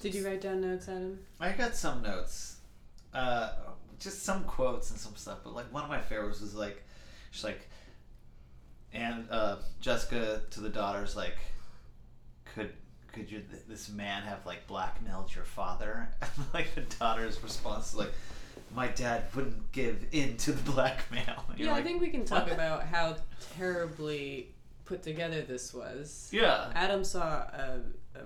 [0.00, 1.18] Did you write down notes, Adam?
[1.40, 2.56] I got some notes,
[3.14, 3.50] uh,
[3.98, 5.38] just some quotes and some stuff.
[5.44, 6.82] But like one of my favorites was like,
[7.30, 7.68] she's like,
[8.92, 11.36] and uh, Jessica to the daughters like,
[12.44, 12.72] could
[13.16, 16.08] could you this man have like blackmailed your father?
[16.22, 18.12] And like the daughter's response is like,
[18.74, 21.44] my dad wouldn't give in to the blackmail.
[21.48, 23.16] And you're Yeah, I like, think we can talk "What?" about how
[23.56, 26.28] terribly put together this was.
[26.32, 26.70] Yeah.
[26.74, 27.80] Adam saw a,
[28.14, 28.20] a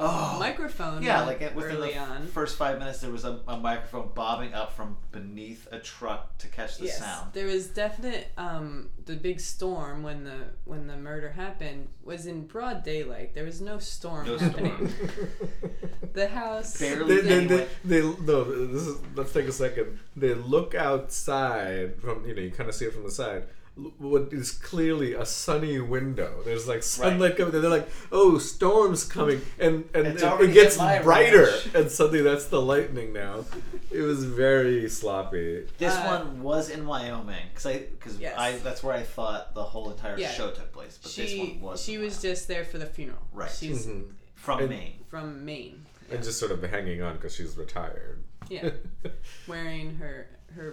[0.00, 0.36] Oh.
[0.40, 1.02] microphone.
[1.04, 2.26] Yeah, like it- within early the on.
[2.26, 6.48] first five minutes, there was a, a microphone bobbing up from beneath a truck to
[6.48, 7.32] catch the yes, sound.
[7.32, 8.32] there was definite.
[8.36, 13.34] Um, the big storm when the when the murder happened was in broad daylight.
[13.34, 14.88] There was no storm No happening.
[14.88, 15.30] storm.
[16.14, 16.78] The house.
[16.78, 19.98] Barely they, they, they, they, no, this is, let's take a second.
[20.14, 23.46] They look outside from, you know, you kind of see it from the side.
[23.76, 26.42] L- What is clearly a sunny window.
[26.44, 27.52] There's like sunlight coming.
[27.60, 31.74] They're like, "Oh, storm's coming," and and It's it, it gets brighter, ranch.
[31.74, 33.12] and suddenly that's the lightning.
[33.12, 33.44] Now,
[33.90, 35.66] it was very sloppy.
[35.78, 38.34] This Uh, one was in Wyoming because I because Yes.
[38.38, 40.30] I that's where I thought the whole entire Yeah.
[40.30, 40.96] show took place.
[41.02, 42.22] But this she one was she was Wyoming.
[42.36, 43.26] just there for the funeral.
[43.32, 43.50] Right.
[43.50, 44.12] She's Mhm.
[44.36, 45.04] from and- Maine.
[45.08, 45.84] from Maine.
[46.12, 48.22] And just sort of hanging on because she's retired.
[48.48, 48.70] Yeah,
[49.48, 50.70] wearing her her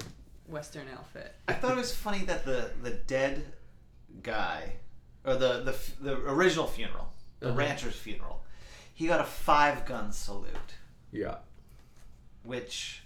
[0.51, 1.33] western outfit.
[1.47, 3.43] I thought it was funny that the the dead
[4.21, 4.73] guy
[5.25, 7.57] or the the the original funeral, the Uh-huh.
[7.57, 8.43] rancher's funeral,
[8.93, 10.75] he got a five gun salute,
[11.11, 11.37] yeah.
[12.43, 13.03] which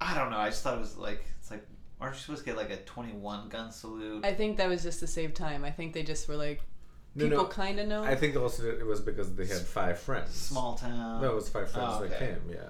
[0.00, 0.38] I don't know.
[0.38, 1.64] I just thought it was like it's like
[2.00, 4.24] aren't you supposed to get like a twenty one gun salute?
[4.24, 5.64] I think that was just to save time.
[5.64, 6.60] I think they just were like,
[7.16, 8.02] people no, kind of know.
[8.02, 10.34] I think also it was because they had five friends.
[10.34, 11.22] Small town.
[11.22, 12.40] No, it was five friends Oh, that came.
[12.50, 12.68] Yeah.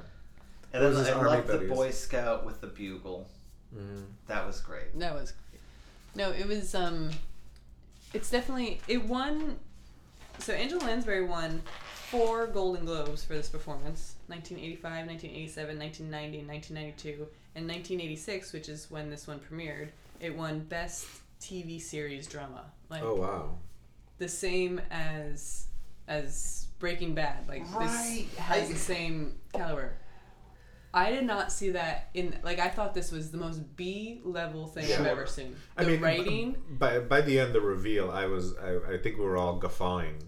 [0.73, 1.59] And then was I army loved the.
[1.69, 3.29] Boy Scout with the bugle.
[3.75, 4.03] Mm-hmm.
[4.27, 4.99] That was great.
[4.99, 5.61] That was great.
[6.15, 6.31] no.
[6.31, 7.11] It was um.
[8.15, 9.59] It's definitely it won.
[10.39, 11.63] So Angela Lansbury won
[12.11, 17.27] four Golden Globes for this performance: 1985, 1987, 1990, and 1992.
[17.55, 19.89] And 1986, which is when this one premiered,
[20.21, 21.07] it won Best
[21.41, 22.65] TV Series Drama.
[22.89, 23.51] Like Oh wow.
[24.19, 25.67] the same as
[26.09, 27.47] as Breaking Bad.
[27.49, 28.27] Like Right.
[28.27, 29.93] this has I- the same caliber.
[30.95, 34.67] I did not see that in like I thought this was the most B level
[34.67, 35.57] thing I've ever seen.
[35.77, 36.57] The I mean, writing.
[36.71, 40.23] By by the end, the reveal, I was, I, I think we were all guffawing,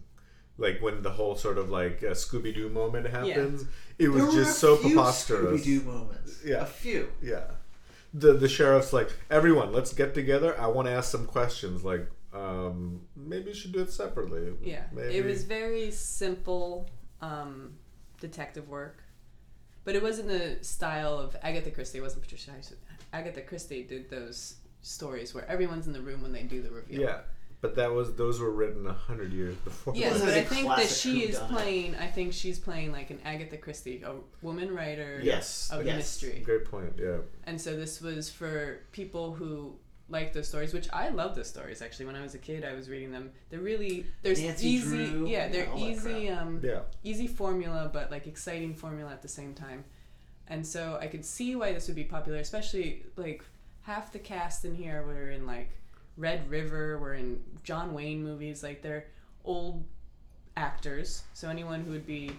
[0.57, 3.66] like when the whole sort of like uh, Scooby Doo moment happens.
[3.98, 5.61] It was just so preposterous.
[5.61, 6.40] Scooby-Doo moments.
[6.44, 6.62] Yeah.
[6.62, 7.12] A few.
[7.22, 7.44] Yeah,
[8.12, 10.59] the the sheriff's like, everyone, let's get together.
[10.61, 11.85] I want to ask some questions.
[11.85, 14.53] Like, um, maybe you should do it separately.
[14.62, 15.14] Yeah, maybe.
[15.14, 16.88] it was very simple
[17.20, 17.74] um,
[18.20, 19.03] detective work,
[19.85, 21.99] but it wasn't the style of Agatha Christie.
[21.99, 22.51] It wasn't Patricia.
[22.51, 22.74] Highsmith.
[23.12, 27.01] Agatha Christie did those stories where everyone's in the room when they do the reveal.
[27.01, 27.20] Yeah,
[27.61, 29.95] but that was those were written a hundred years before.
[29.97, 31.95] Yes, Wasn't but it I a think that she is playing.
[31.97, 35.70] I think she's playing like an Agatha Christie, a woman writer Yes.
[35.72, 35.97] of Yes.
[35.97, 36.41] mystery.
[36.45, 36.95] Great point.
[36.99, 37.18] Yeah.
[37.45, 39.76] And so this was for people who
[40.09, 41.80] like those stories, which I love those stories.
[41.80, 43.32] Actually, when I was a kid, I was reading them.
[43.50, 46.80] They're really there's Nancy easy, Drew, yeah, they're yeah, easy, um, Yeah.
[47.02, 49.84] easy formula, but like exciting formula at the same time.
[50.46, 53.42] And so I could see why this would be popular, especially like
[53.82, 55.70] half the cast in here were in like
[56.18, 58.62] Red River, were in John Wayne movies.
[58.62, 59.07] Like they're
[59.44, 59.84] old
[60.57, 62.30] actors, so anyone who would be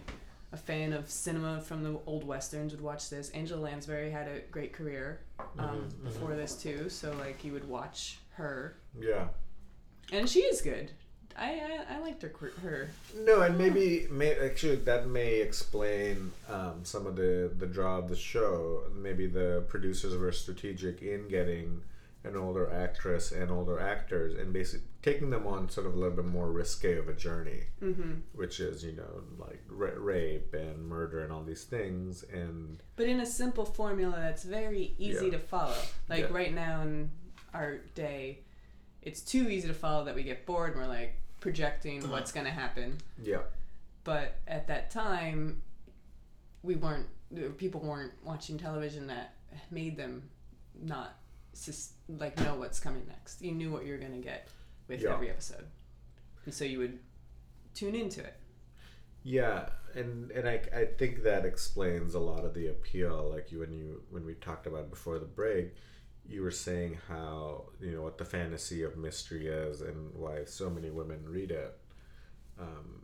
[0.55, 3.29] a fan of cinema from the old westerns would watch this.
[3.31, 5.19] Angela Lansbury had a great career
[5.59, 9.27] um, Mhm, before this too, so like you would watch her, Yeah.
[10.13, 10.91] and she is good.
[11.37, 11.49] I
[11.89, 12.31] I, I liked her
[12.63, 12.89] her.
[13.17, 18.07] No, and maybe may actually that may explain um, some of the the draw of
[18.07, 18.83] the show.
[18.95, 21.81] Maybe the producers were strategic in getting
[22.25, 26.15] an older actress and older actors, and basically taking them on sort of a little
[26.15, 30.87] bit more risque of a journey, hmm which is you know like ra- rape and
[30.87, 35.31] murder and all these things, and But in a simple formula that's very easy Yeah.
[35.31, 35.77] to follow.
[36.09, 36.33] Like Yeah.
[36.37, 37.11] right now in
[37.53, 38.39] our day,
[39.01, 42.11] it's too easy to follow that we get bored and we're like projecting Uh-huh.
[42.11, 42.97] what's going to happen.
[43.21, 43.43] yeah,
[44.03, 45.61] But at that time,
[46.63, 47.07] we weren't,
[47.57, 49.35] people weren't watching television that
[49.69, 50.29] made them
[50.81, 51.19] not
[52.07, 53.41] like know what's coming next.
[53.41, 54.47] You knew what you were going to get
[54.87, 55.13] with Yeah.
[55.13, 55.65] every episode.
[56.45, 56.99] And so you would
[57.73, 58.35] tune into it.
[59.23, 63.31] Yeah, and and I, I think that explains a lot of the appeal.
[63.33, 65.73] Like you when you when we talked about before the break,
[66.27, 70.69] you were saying how you know what the fantasy of mystery is and why so
[70.69, 71.75] many women read it.
[72.59, 73.01] Um,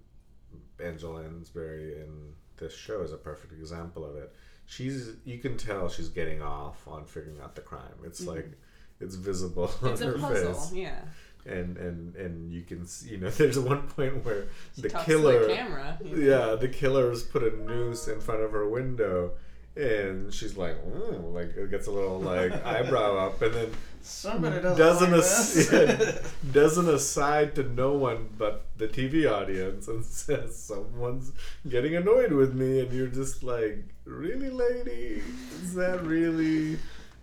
[0.79, 4.31] Angela Lansbury in this show is a perfect example of it.
[4.65, 7.81] She's you can tell she's getting off on figuring out the crime.
[8.05, 8.51] It's like
[8.99, 10.99] it's visible on It's a her puzzle, face, yeah.
[11.45, 14.45] and and and you can see, you know there's one point where
[14.75, 15.97] She the talks killer to the camera.
[16.03, 16.49] you know.
[16.49, 19.31] yeah, the killer's put a noose in front of her window,
[19.75, 23.71] and she's like, mm, like it gets a little like eyebrow up, and then
[24.03, 30.03] Somebody doesn't, doesn't like as- doesn't aside to no one but the TV audience and
[30.03, 31.31] says someone's
[31.69, 35.21] getting annoyed with me, and you're just like, really, lady,
[35.63, 36.77] is that really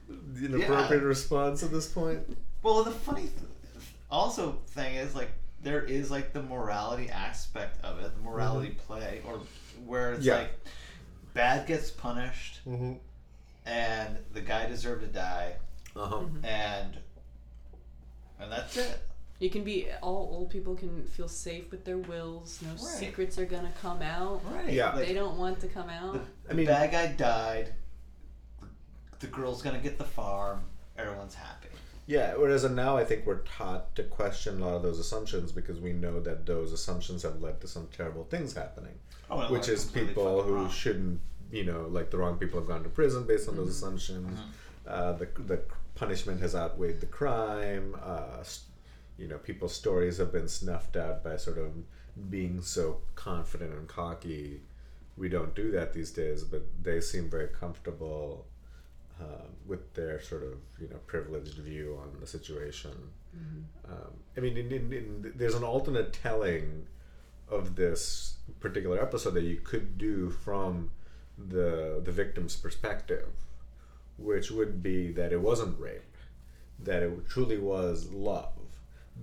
[0.09, 1.07] an appropriate Yeah.
[1.07, 2.37] response at this point?
[2.63, 3.33] Well, the funny th-
[4.11, 5.31] also thing is like
[5.63, 9.41] there is like the morality aspect of it, the morality play, or
[9.87, 10.39] where it's Yeah.
[10.39, 10.67] like
[11.35, 12.95] bad gets punished Mm-hmm.
[13.67, 15.57] and the guy deserved to die,
[15.97, 16.17] Uh huh.
[16.17, 16.45] Mm-hmm.
[16.45, 16.99] and
[18.41, 19.01] and that's it.
[19.39, 22.61] You can be all old people can feel safe with their wills.
[22.63, 22.79] No Right.
[22.81, 24.41] secrets are gonna come out.
[24.53, 24.73] Right.
[24.73, 24.95] Yeah.
[24.95, 26.15] Like, They don't want to come out.
[26.15, 27.73] the, I mean- bad guy died.
[29.21, 30.63] The girl's gonna get the farm.
[30.97, 31.69] Everyone's happy.
[32.07, 35.79] Yeah, whereas now I think we're taught to question a lot of those assumptions because
[35.79, 38.99] we know that those assumptions have led to some terrible things happening,
[39.31, 40.71] Oh, and which is people who wrong.
[40.71, 41.21] shouldn't,
[41.53, 44.39] you know, like the wrong people have gone to prison based on those assumptions.
[44.87, 45.61] Uh, the the
[45.97, 47.95] punishment has outweighed the crime.
[48.03, 48.65] Uh, s-
[49.19, 51.73] you know, people's stories have been snuffed out by sort of
[52.31, 54.61] being so confident and cocky.
[55.17, 58.47] We don't do that these days, but they seem very comfortable
[59.21, 62.93] um, with their sort of you know privileged view on the situation.
[63.89, 66.87] Um, I mean, in, in, in, there's an alternate telling
[67.49, 70.91] of this particular episode that you could do from
[71.37, 73.29] the the victim's perspective,
[74.19, 76.17] which would be that it wasn't rape,
[76.79, 78.53] that it truly was love.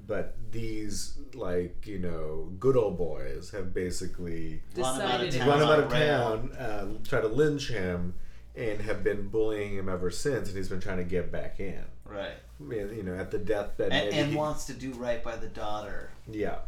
[0.08, 5.48] But these, like you know, good old boys have basically Run him out of town
[5.48, 8.14] run him out of town, uh, try to lynch him,
[8.56, 10.50] and have been bullying him ever since.
[10.50, 11.84] And he's been trying to get back in.
[12.06, 12.34] Right.
[12.60, 15.24] I mean, you know, at the deathbed, And, maybe and he- wants to do right
[15.24, 16.12] by the daughter.
[16.30, 16.60] yeah.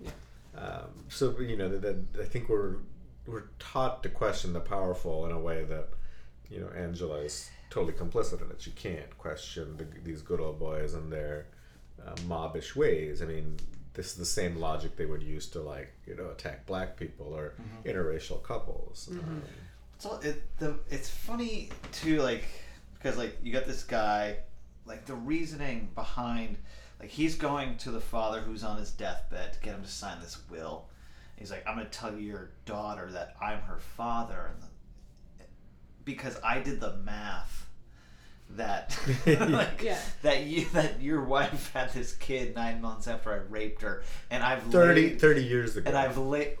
[0.00, 0.10] Yeah.
[0.56, 2.76] Um, so you know that, that I think we're
[3.26, 5.88] we're taught to question the powerful in a way that
[6.50, 8.60] you know Angela is totally complicit in it.
[8.60, 11.46] She can't question the, these good old boys and their
[12.04, 13.22] uh, mobbish ways.
[13.22, 13.56] I mean,
[13.94, 17.34] this is the same logic they would use to like you know attack black people
[17.34, 19.08] or interracial couples.
[19.10, 19.42] Um,
[19.98, 22.44] So it the it's funny too, like
[22.94, 24.38] because like you got this guy,
[24.86, 26.56] like the reasoning behind,
[27.00, 30.20] like he's going to the father who's on his deathbed to get him to sign
[30.20, 30.86] this will.
[31.36, 35.44] He's like, I'm gonna tell your daughter that I'm her father, and the,
[36.04, 37.66] because I did the math
[38.56, 38.96] that
[39.26, 39.98] like, Yeah.
[40.22, 44.42] that you that your wife had this kid nine months after I raped her, and
[44.42, 45.88] I've 30, laid, 30 years ago.
[45.88, 46.56] and I've laid.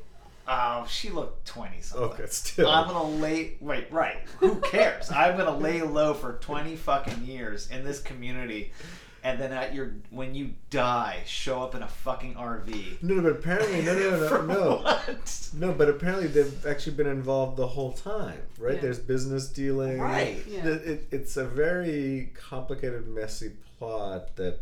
[0.48, 2.08] Oh, she looked twenty something.
[2.10, 2.68] okay, still.
[2.68, 3.56] I'm gonna lay.
[3.60, 4.16] Wait, right?
[4.40, 5.08] Who cares?
[5.10, 8.72] I'm gonna lay low for twenty fucking years in this community,
[9.24, 13.02] and then at your when you die, show up in a fucking RV.
[13.02, 14.76] no, no, but apparently, no, no, no, no, no.
[14.82, 15.48] what?
[15.54, 18.74] No, but apparently they've actually been involved the whole time, right?
[18.76, 18.80] Yeah.
[18.80, 19.98] There's business dealing.
[20.00, 20.42] Right.
[20.48, 20.62] Yeah.
[20.62, 24.58] The- It, it's a very complicated, messy plot that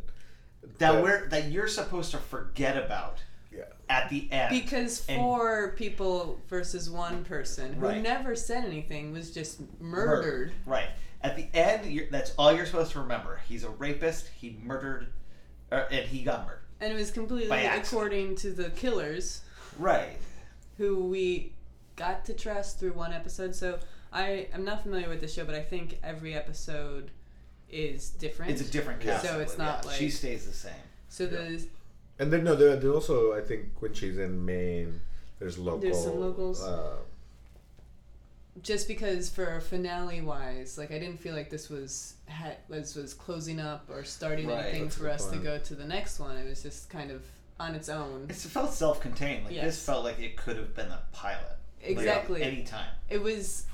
[0.78, 3.18] that we're that you're supposed to forget about
[3.50, 4.50] yeah at the end.
[4.50, 8.02] Because And- four people versus one person who Right.
[8.02, 10.52] never said anything was just murdered.
[10.66, 10.88] Right.
[11.22, 13.40] At the end, you're, that's all you're supposed to remember.
[13.48, 14.28] He's a rapist.
[14.40, 15.08] He murdered,
[15.70, 16.60] uh, and he got murdered.
[16.80, 19.42] And it was completely according to the killers
[19.78, 20.16] Right.
[20.78, 21.52] who we
[21.96, 23.54] got to trust through one episode.
[23.54, 23.78] So
[24.12, 27.10] I am not familiar with the show, but I think every episode
[27.68, 28.52] is different.
[28.52, 29.24] It's a different cast.
[29.26, 30.72] So it's not like- she stays the same.
[31.10, 31.62] so the
[32.18, 35.00] and then no there, there also I think when she's in Maine
[35.38, 36.62] there's local There's some locals.
[36.62, 36.96] uh,
[38.62, 43.14] just because for finale wise, like I didn't feel like this was had was was
[43.14, 46.36] closing up or starting Right, anything for good us to go to the next one.
[46.36, 47.22] It was just kind of
[47.58, 48.26] on its own.
[48.28, 49.44] It felt self-contained.
[49.44, 49.64] Like Yes.
[49.66, 51.56] this felt like it could have been a pilot.
[51.82, 52.42] Like, Exactly.
[52.42, 52.88] any time.
[53.08, 53.66] It was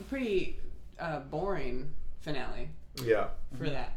[0.00, 0.58] a pretty
[0.98, 1.90] uh, boring
[2.20, 2.68] finale
[3.04, 3.72] yeah for Mm-hmm.
[3.72, 3.96] that.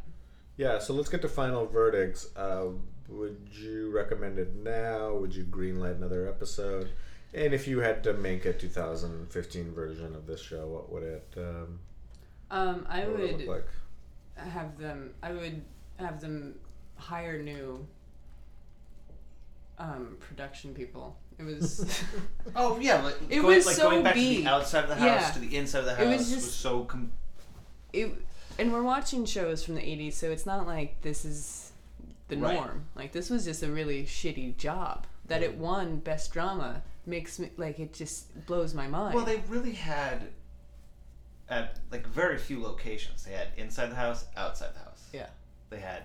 [0.55, 2.67] yeah so let's get to final verdicts uh,
[3.09, 6.89] would you recommend it now would you greenlight another episode
[7.33, 11.27] and if you had to make a 2015 version of this show what would it
[11.37, 11.79] um,
[12.51, 13.67] Um, I would would look like
[14.47, 15.13] have them.
[15.21, 15.61] I would
[15.97, 16.55] have them
[16.97, 17.85] hire new
[19.79, 21.17] um, production people.
[21.39, 22.03] It was.
[22.55, 24.95] Oh yeah, like It going, was like so going back to the outside of the
[24.95, 25.31] house Yeah.
[25.31, 26.83] to the inside of the house It was was, just- so.
[26.85, 27.11] Com-
[27.91, 28.11] it,
[28.59, 31.71] and we're watching shows from the 80s, so it's not like this is
[32.27, 32.53] the Right.
[32.55, 32.85] norm.
[32.95, 35.05] Like, this was just a really shitty job.
[35.27, 39.15] That it won Best Drama makes me, like, it just blows my mind.
[39.15, 40.29] well, they really had
[41.49, 43.23] at like very few locations.
[43.25, 45.09] They had inside the house, outside the house.
[45.13, 45.27] Yeah.
[45.69, 46.03] They had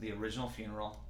[0.00, 1.00] the original funeral.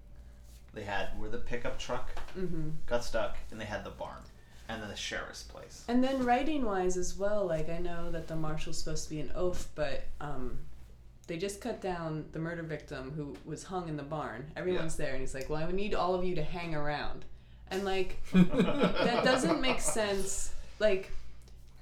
[0.74, 4.20] They had where the pickup truck hmm got stuck, and they had the barn,
[4.68, 5.84] and then the sheriff's place.
[5.88, 9.20] And then writing wise as well, like, I know that the marshal's supposed to be
[9.20, 10.58] an oath, but um,
[11.26, 14.50] they just cut down the murder victim who was hung in the barn.
[14.56, 17.24] Everyone's there, and he's like, well, I would need all of you to hang around.
[17.70, 20.52] And, like, that doesn't make sense.
[20.78, 21.10] Like,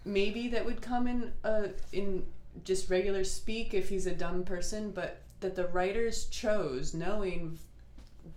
[0.05, 2.25] maybe that would come in uh, in
[2.65, 7.59] just regular speak if he's a dumb person, but that the writers chose, knowing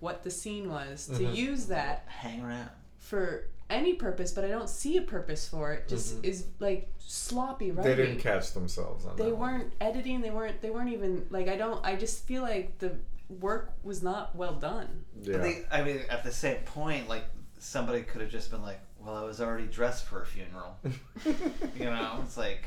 [0.00, 1.34] what the scene was, to Mhm.
[1.34, 2.68] use that Hang around.
[2.98, 4.32] for any purpose.
[4.32, 5.88] But I don't see a purpose for it.
[5.88, 6.24] Just Mhm.
[6.24, 7.84] is like sloppy right?
[7.84, 9.52] they didn't catch themselves on They that one.
[9.52, 10.20] weren't editing.
[10.20, 10.60] They weren't.
[10.60, 11.48] They weren't even like.
[11.48, 11.84] I don't.
[11.84, 12.96] I just feel like the
[13.28, 15.04] work was not well done.
[15.20, 17.24] yeah But they, I mean, at the same point, like
[17.58, 20.76] somebody could have just been like, "Well, I was already dressed for a funeral."
[21.24, 22.64] you know, it's like,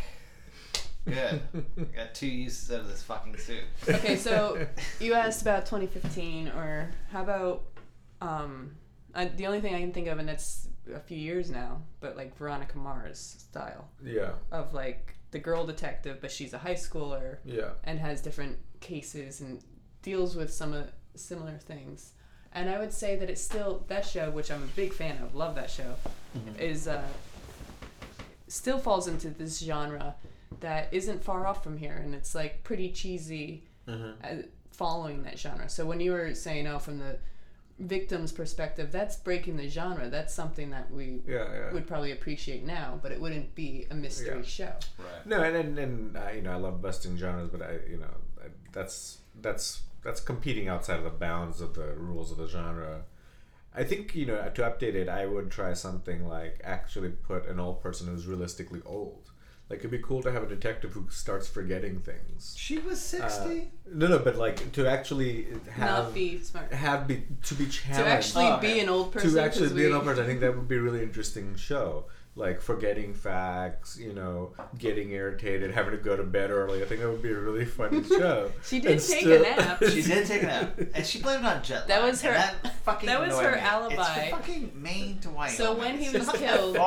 [1.05, 1.41] good.
[1.77, 3.63] I got two uses out of this fucking suit.
[3.89, 4.67] Okay, so
[4.99, 7.63] you asked about 2015, or how about
[8.21, 8.75] um,
[9.15, 12.15] I, the only thing I can think of, and it's a few years now, but
[12.17, 13.19] like Veronica Mars
[13.49, 18.21] style yeah of like the girl detective, but she's a high schooler yeah and has
[18.21, 19.63] different cases and
[20.01, 22.13] deals with some of similar things.
[22.53, 25.35] And I would say that it's still that show, which I'm a big fan of,
[25.35, 25.95] love that show,
[26.59, 27.01] is uh,
[28.47, 30.15] still falls into this genre
[30.59, 34.15] that isn't far off from here, and it's like pretty cheesy Mhm.
[34.23, 35.69] uh, following that genre.
[35.69, 37.19] So when you were saying, oh, from the
[37.81, 40.09] victim's perspective, that's breaking the genre.
[40.09, 43.95] That's something that we yeah yeah would probably appreciate now, but it wouldn't be a
[43.95, 44.43] mystery Yeah.
[44.43, 44.73] show.
[44.97, 45.25] Right.
[45.25, 48.13] No, and and, and I, you know I love busting genres, but I you know
[48.43, 53.03] I, that's that's that's competing outside of the bounds of the rules of the genre.
[53.73, 57.59] I think you know to update it, I would try something like actually put an
[57.59, 59.30] old person who's realistically old.
[59.71, 62.53] Like it'd be cool to have a detective who starts forgetting things.
[62.57, 63.71] She was Uh, sixty.
[63.89, 66.73] no, no, but like to actually have Not be smart.
[66.73, 68.79] have be to be challenged To actually Oh, be okay.
[68.81, 69.31] an old person.
[69.33, 70.23] to actually be an old person.
[70.25, 72.03] I think that would be a really interesting show.
[72.33, 76.81] Like forgetting facts, you know, getting irritated, having to go to bed early.
[76.81, 78.49] I think that would be a really funny show.
[78.63, 79.83] She did And take still- a nap.
[79.89, 81.87] She did take a nap, and she blamed it on jet lag.
[81.89, 83.59] That was her- That, fucking that was her me.
[83.59, 84.15] alibi.
[84.21, 85.57] It's fucking Maine to Wyoming.
[85.57, 86.77] So when he was killed-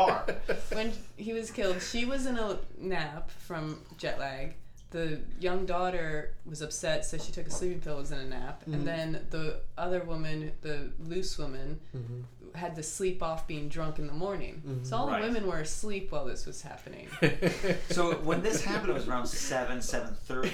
[0.72, 4.54] when he was killed, she was in a nap from jet lag.
[4.92, 8.60] The young daughter was upset, so she took a sleeping pill, was in a nap,
[8.62, 8.74] Mm-hmm.
[8.74, 12.20] and then the other woman, the loose woman, Mm-hmm.
[12.54, 14.62] Had to sleep off being drunk in the morning.
[14.66, 14.84] Mm-hmm.
[14.84, 15.20] So all Right.
[15.22, 17.08] the women were asleep while this was happening.
[17.90, 20.50] So when this happened, it was around seven, seven thirty.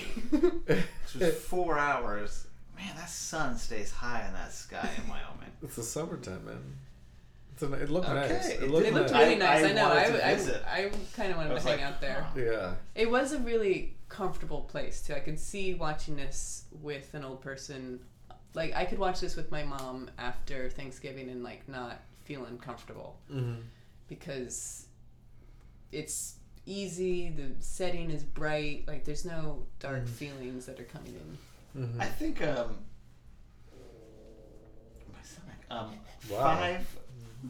[0.67, 2.47] Which was four hours.
[2.77, 5.53] Man, that sun stays high in that sky in Wyoming.
[5.63, 6.77] it's the summertime, man.
[7.53, 8.49] It's a, it looked Okay, nice.
[8.49, 9.23] it It looked It looked nice.
[9.27, 9.65] really nice.
[9.65, 9.93] I, I know.
[9.93, 10.63] I, to I, visit.
[10.67, 12.27] I kind of wanted I to hang like, out there.
[12.35, 12.75] yeah.
[12.95, 15.15] It was a really comfortable place too.
[15.15, 18.01] I could see watching this with an old person.
[18.55, 23.19] Like I could watch this with my mom after Thanksgiving and like not feeling comfortable
[23.33, 23.61] Mm-hmm.
[24.09, 24.87] because
[25.93, 26.37] it's
[26.67, 27.31] easy.
[27.31, 28.85] The setting is bright.
[28.87, 30.09] Like there's no dark Mhm.
[30.09, 31.39] feelings that are coming in.
[31.87, 32.01] Mhm.
[32.01, 32.77] I think um,
[35.13, 35.57] my stomach.
[35.71, 35.93] Um,
[36.31, 36.57] Wow.
[36.57, 36.97] five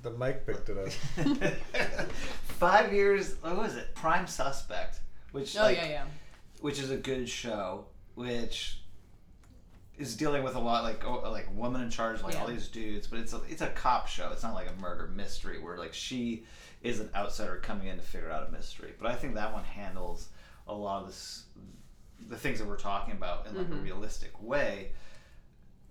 [0.02, 1.52] The mic picked it up.
[2.44, 3.34] five years.
[3.40, 3.94] What was it?
[3.94, 5.00] Prime Suspect,
[5.32, 6.04] which Oh like, yeah, yeah.
[6.60, 8.79] which is a good show, which
[10.00, 12.68] is dealing with a lot like oh, like a woman in charge, like all these
[12.68, 14.30] dudes, but it's a, it's a cop show.
[14.32, 16.44] It's not like a murder mystery where like she
[16.82, 18.94] is an outsider coming in to figure out a mystery.
[18.98, 20.28] But I think that one handles
[20.66, 21.44] a lot of this,
[22.28, 23.84] the things that we're talking about in like a Mhm.
[23.84, 24.92] realistic way.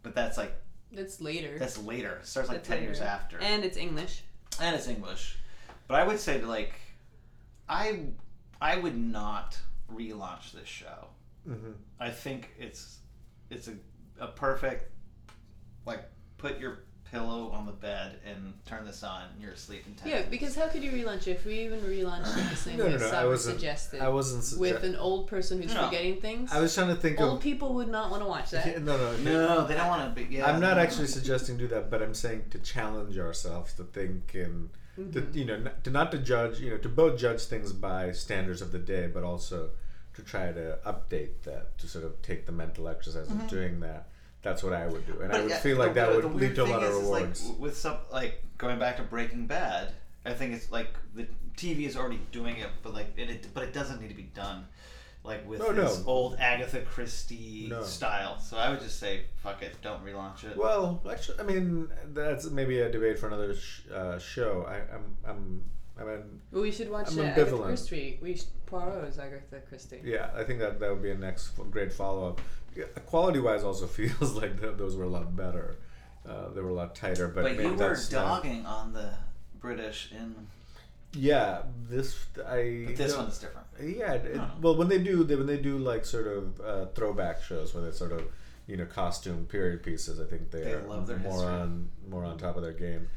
[0.01, 0.53] But that's like
[0.91, 1.59] That's later.
[1.59, 2.13] that's later.
[2.21, 4.23] It starts like That's ten years after And it's English.
[4.59, 5.37] and it's English.
[5.87, 6.73] But I would say like
[7.69, 8.07] I
[8.61, 9.57] I would not
[9.93, 11.07] relaunch this show.
[11.45, 12.97] hmm I think it's
[13.51, 13.73] it's a,
[14.19, 14.91] a perfect
[15.85, 16.03] like
[16.37, 16.79] put your
[17.11, 20.29] pillow on the bed and turn this on and you're asleep in 10 Yeah, minutes.
[20.29, 22.91] because how could you relaunch it if we even relaunched it the same No, way
[22.91, 24.01] no, no, I Saber wasn't- suggested?
[24.01, 25.85] I wasn't sugge- with an old person who's No.
[25.85, 26.51] forgetting things.
[26.51, 27.41] I was trying to think old of.
[27.43, 28.67] people would not want to watch that.
[28.67, 31.57] Yeah, no, no, no they don't want to be yeah I'm not no, actually suggesting
[31.57, 35.37] do that, but I'm saying to challenge ourselves to think and to mm-hmm.
[35.37, 38.71] you know to not to judge you know to both judge things by standards of
[38.71, 39.71] the day, but also
[40.19, 44.07] to try to update that to sort of take the mental exercise of doing that.
[44.41, 46.35] That's what I would do, and I would yeah, feel like the- that the would
[46.41, 47.49] lead to a lot of is, is, rewards.
[47.49, 49.91] like with some like going back to Breaking Bad
[50.25, 53.73] I think it's like the TV is already doing it but like it but it
[53.73, 54.65] doesn't need to be done
[55.25, 55.83] like with No, no.
[55.83, 57.83] this old Agatha Christie No.
[57.83, 61.89] style so I would just say fuck it don't relaunch it Well, actually, I mean
[62.13, 64.65] that's maybe a debate for another sh- uh, show.
[64.69, 65.63] I, I'm, I'm,
[65.99, 67.57] I mean, But we should watch I'm uh, Agatha.
[67.57, 68.19] Christie.
[68.21, 70.01] We should, Poirot is Agatha Christie.
[70.03, 72.41] yeah, I think that that would be a next great follow up.
[72.75, 75.77] Yeah, quality wise, also feels like th- those were a lot better.
[76.27, 78.93] Uh, they were a lot tighter, but, but maybe you were that's not- dogging on
[78.93, 79.13] the
[79.59, 80.35] British in
[81.13, 82.15] Yeah, this
[82.47, 82.83] I.
[82.87, 86.05] but this one's different Yeah, it, well, when they do, they, when they do like
[86.05, 88.23] sort of uh, throwback shows, where they sort of,
[88.67, 91.49] you know, costume period pieces, I think they, They are love their more history.
[91.49, 93.07] on more on top of their game.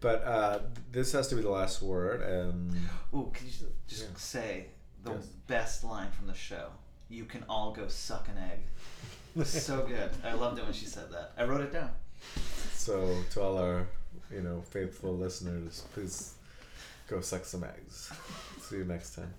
[0.00, 0.58] But uh,
[0.92, 2.70] this has to be the last word, and
[3.14, 4.08] Ooh, can you just, just Yeah.
[4.16, 4.66] say
[5.02, 5.26] the Yes.
[5.46, 6.70] best line from the show?
[7.08, 9.44] You can all go suck an egg.
[9.46, 10.10] so good.
[10.24, 11.32] I loved it when she said that.
[11.38, 11.90] I wrote it down.
[12.72, 13.86] so to all our,
[14.30, 16.34] you know, faithful listeners, please
[17.08, 18.12] go suck some eggs.
[18.60, 19.32] See you next time.